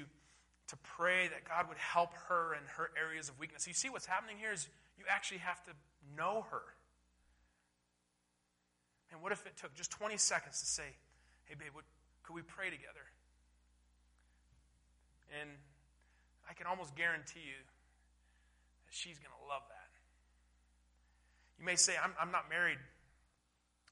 to 0.67 0.75
pray 0.83 1.27
that 1.27 1.47
God 1.47 1.67
would 1.67 1.77
help 1.77 2.13
her 2.27 2.53
in 2.53 2.63
her 2.75 2.91
areas 2.99 3.29
of 3.29 3.39
weakness. 3.39 3.67
You 3.67 3.73
see 3.73 3.89
what's 3.89 4.05
happening 4.05 4.37
here 4.39 4.51
is 4.51 4.67
you 4.97 5.05
actually 5.07 5.39
have 5.39 5.63
to 5.65 5.71
know 6.17 6.45
her. 6.51 6.63
And 9.19 9.23
what 9.25 9.33
if 9.33 9.45
it 9.45 9.57
took 9.57 9.75
just 9.75 9.91
20 9.91 10.15
seconds 10.15 10.61
to 10.61 10.65
say, 10.65 10.95
hey, 11.43 11.55
babe, 11.59 11.75
what, 11.75 11.83
could 12.23 12.35
we 12.35 12.41
pray 12.41 12.69
together? 12.69 13.03
And 15.41 15.49
I 16.49 16.53
can 16.53 16.67
almost 16.67 16.95
guarantee 16.95 17.43
you 17.43 17.59
that 18.87 18.95
she's 18.95 19.19
going 19.19 19.35
to 19.35 19.43
love 19.51 19.63
that. 19.67 19.91
You 21.59 21.65
may 21.65 21.75
say, 21.75 21.95
I'm, 22.01 22.13
I'm 22.15 22.31
not 22.31 22.47
married. 22.49 22.77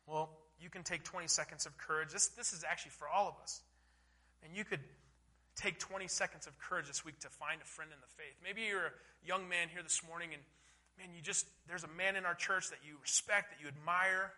Well, 0.08 0.30
you 0.64 0.70
can 0.70 0.84
take 0.84 1.04
20 1.04 1.28
seconds 1.28 1.66
of 1.66 1.78
courage. 1.78 2.14
This, 2.14 2.30
this 2.30 2.54
is 2.54 2.64
actually 2.64 2.92
for 2.92 3.10
all 3.10 3.28
of 3.28 3.36
us. 3.44 3.60
And 4.46 4.56
you 4.56 4.64
could 4.64 4.80
take 5.58 5.78
20 5.78 6.08
seconds 6.08 6.48
of 6.48 6.58
courage 6.58 6.88
this 6.88 7.04
week 7.04 7.20
to 7.20 7.28
find 7.28 7.60
a 7.62 7.66
friend 7.66 7.92
in 7.92 8.00
the 8.00 8.08
faith. 8.16 8.40
Maybe 8.42 8.62
you're 8.62 8.96
a 8.96 9.28
young 9.28 9.50
man 9.50 9.68
here 9.68 9.84
this 9.84 10.00
morning 10.08 10.30
and, 10.32 10.42
man, 10.98 11.14
you 11.14 11.22
just, 11.22 11.46
there's 11.68 11.84
a 11.84 11.92
man 12.00 12.16
in 12.16 12.24
our 12.24 12.34
church 12.34 12.70
that 12.70 12.80
you 12.88 12.96
respect, 13.04 13.52
that 13.52 13.60
you 13.60 13.68
admire. 13.68 14.32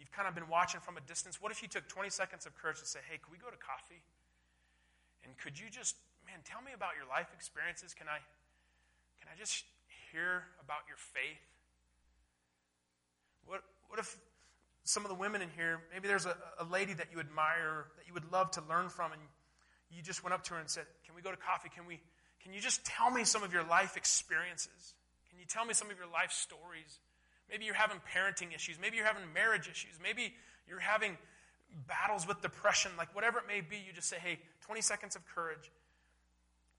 You've 0.00 0.10
kind 0.10 0.26
of 0.26 0.34
been 0.34 0.48
watching 0.48 0.80
from 0.80 0.96
a 0.96 1.04
distance. 1.04 1.42
What 1.42 1.52
if 1.52 1.60
you 1.60 1.68
took 1.68 1.86
20 1.86 2.08
seconds 2.08 2.46
of 2.46 2.56
courage 2.56 2.80
to 2.80 2.88
say, 2.88 3.00
hey, 3.04 3.20
could 3.20 3.30
we 3.30 3.36
go 3.36 3.52
to 3.52 3.60
coffee? 3.60 4.00
And 5.22 5.36
could 5.36 5.60
you 5.60 5.68
just, 5.68 5.94
man, 6.24 6.40
tell 6.42 6.64
me 6.64 6.72
about 6.72 6.96
your 6.96 7.04
life 7.04 7.28
experiences? 7.36 7.92
Can 7.92 8.08
I, 8.08 8.16
can 9.20 9.28
I 9.28 9.36
just 9.36 9.62
hear 10.08 10.48
about 10.64 10.88
your 10.88 10.96
faith? 10.96 11.44
What, 13.44 13.60
what 13.92 14.00
if 14.00 14.16
some 14.84 15.04
of 15.04 15.10
the 15.10 15.14
women 15.20 15.42
in 15.42 15.50
here, 15.52 15.84
maybe 15.92 16.08
there's 16.08 16.24
a, 16.24 16.34
a 16.58 16.64
lady 16.64 16.94
that 16.94 17.12
you 17.12 17.20
admire, 17.20 17.92
that 18.00 18.08
you 18.08 18.14
would 18.14 18.32
love 18.32 18.50
to 18.52 18.62
learn 18.68 18.88
from, 18.88 19.12
and 19.12 19.20
you 19.92 20.00
just 20.00 20.24
went 20.24 20.32
up 20.32 20.42
to 20.44 20.54
her 20.54 20.60
and 20.60 20.68
said, 20.68 20.84
Can 21.04 21.14
we 21.14 21.20
go 21.20 21.30
to 21.30 21.36
coffee? 21.36 21.68
Can, 21.68 21.84
we, 21.84 22.00
can 22.42 22.54
you 22.54 22.60
just 22.60 22.84
tell 22.86 23.10
me 23.10 23.24
some 23.24 23.42
of 23.42 23.52
your 23.52 23.64
life 23.64 23.98
experiences? 23.98 24.94
Can 25.28 25.38
you 25.38 25.44
tell 25.44 25.66
me 25.66 25.74
some 25.74 25.90
of 25.90 25.96
your 25.98 26.08
life 26.08 26.32
stories? 26.32 27.00
Maybe 27.50 27.64
you're 27.64 27.74
having 27.74 27.98
parenting 28.14 28.54
issues. 28.54 28.78
Maybe 28.80 28.96
you're 28.96 29.06
having 29.06 29.26
marriage 29.34 29.68
issues. 29.68 29.98
Maybe 30.02 30.34
you're 30.68 30.78
having 30.78 31.18
battles 31.86 32.26
with 32.26 32.40
depression. 32.40 32.92
Like 32.96 33.14
whatever 33.14 33.38
it 33.38 33.46
may 33.46 33.60
be, 33.60 33.76
you 33.76 33.92
just 33.92 34.08
say, 34.08 34.18
Hey, 34.18 34.38
20 34.62 34.80
seconds 34.80 35.16
of 35.16 35.26
courage. 35.26 35.70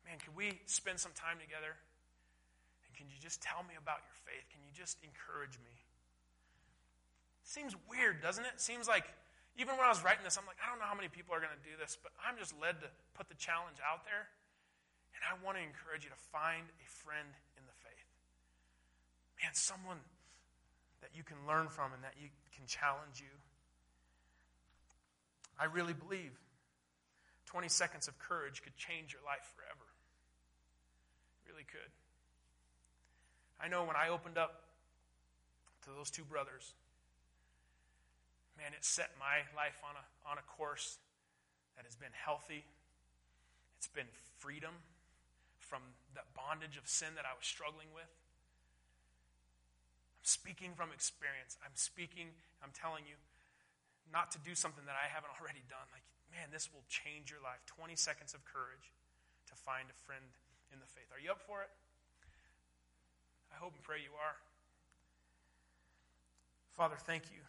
Man, 0.07 0.17
can 0.17 0.34
we 0.36 0.59
spend 0.65 0.99
some 0.99 1.11
time 1.13 1.38
together? 1.38 1.76
And 2.88 2.91
can 2.95 3.07
you 3.11 3.19
just 3.19 3.41
tell 3.43 3.63
me 3.67 3.76
about 3.78 3.99
your 4.01 4.17
faith? 4.26 4.47
Can 4.49 4.63
you 4.63 4.72
just 4.74 4.97
encourage 5.03 5.59
me? 5.61 5.76
Seems 7.43 7.76
weird, 7.91 8.24
doesn't 8.24 8.45
it? 8.47 8.63
Seems 8.63 8.88
like 8.88 9.11
even 9.59 9.76
when 9.76 9.84
I 9.84 9.91
was 9.91 9.99
writing 10.01 10.24
this, 10.24 10.39
I'm 10.39 10.47
like, 10.47 10.57
I 10.63 10.72
don't 10.72 10.80
know 10.80 10.88
how 10.88 10.95
many 10.95 11.11
people 11.11 11.36
are 11.36 11.43
going 11.43 11.51
to 11.51 11.65
do 11.67 11.76
this, 11.76 11.99
but 11.99 12.15
I'm 12.24 12.39
just 12.39 12.55
led 12.55 12.80
to 12.80 12.88
put 13.11 13.28
the 13.28 13.36
challenge 13.36 13.84
out 13.84 14.07
there. 14.07 14.32
And 15.11 15.22
I 15.28 15.36
want 15.43 15.59
to 15.59 15.63
encourage 15.63 16.07
you 16.07 16.11
to 16.15 16.22
find 16.32 16.63
a 16.63 16.88
friend 16.88 17.28
in 17.59 17.63
the 17.67 17.76
faith. 17.84 18.07
Man, 19.43 19.51
someone 19.51 19.99
that 21.02 21.10
you 21.14 21.24
can 21.24 21.38
learn 21.47 21.68
from 21.68 21.93
and 21.93 22.04
that 22.04 22.16
you 22.22 22.30
can 22.56 22.66
challenge 22.66 23.20
you. 23.20 23.34
I 25.60 25.66
really 25.66 25.93
believe 25.93 26.32
20 27.45 27.68
seconds 27.68 28.08
of 28.08 28.18
courage 28.18 28.64
could 28.64 28.76
change 28.78 29.14
your 29.14 29.22
life 29.26 29.45
forever. 29.54 29.86
It 31.43 31.52
really 31.52 31.66
could. 31.66 31.91
I 33.60 33.68
know 33.68 33.84
when 33.84 33.95
I 33.95 34.10
opened 34.10 34.38
up 34.38 34.64
to 35.84 35.89
those 35.95 36.10
two 36.10 36.24
brothers, 36.24 36.74
man, 38.58 38.74
it 38.74 38.86
set 38.86 39.12
my 39.20 39.45
life 39.56 39.78
on 39.84 39.93
a, 39.97 40.06
on 40.32 40.38
a 40.38 40.45
course 40.58 40.97
that 41.76 41.86
has 41.86 41.95
been 41.95 42.14
healthy. 42.14 42.64
It's 43.78 43.88
been 43.88 44.10
freedom 44.39 44.74
from 45.60 45.82
that 46.16 46.26
bondage 46.36 46.78
of 46.78 46.88
sin 46.88 47.10
that 47.16 47.26
I 47.26 47.34
was 47.38 47.45
struggling 47.45 47.88
with. 47.93 48.10
Speaking 50.22 50.78
from 50.78 50.93
experience. 50.93 51.57
I'm 51.65 51.74
speaking, 51.74 52.30
I'm 52.61 52.72
telling 52.74 53.09
you, 53.09 53.17
not 54.09 54.30
to 54.36 54.39
do 54.41 54.53
something 54.53 54.86
that 54.86 54.97
I 54.97 55.09
haven't 55.09 55.34
already 55.39 55.65
done. 55.65 55.88
Like, 55.89 56.05
man, 56.30 56.53
this 56.53 56.69
will 56.69 56.86
change 56.89 57.32
your 57.32 57.41
life. 57.41 57.61
20 57.65 57.95
seconds 57.97 58.34
of 58.38 58.45
courage 58.45 58.93
to 59.49 59.55
find 59.55 59.89
a 59.89 59.97
friend 60.05 60.26
in 60.69 60.80
the 60.80 60.89
faith. 60.89 61.09
Are 61.09 61.19
you 61.19 61.32
up 61.32 61.41
for 61.41 61.63
it? 61.65 61.72
I 63.51 63.57
hope 63.57 63.74
and 63.74 63.84
pray 63.84 63.99
you 64.03 64.13
are. 64.15 64.38
Father, 66.76 66.95
thank 66.97 67.30
you 67.32 67.41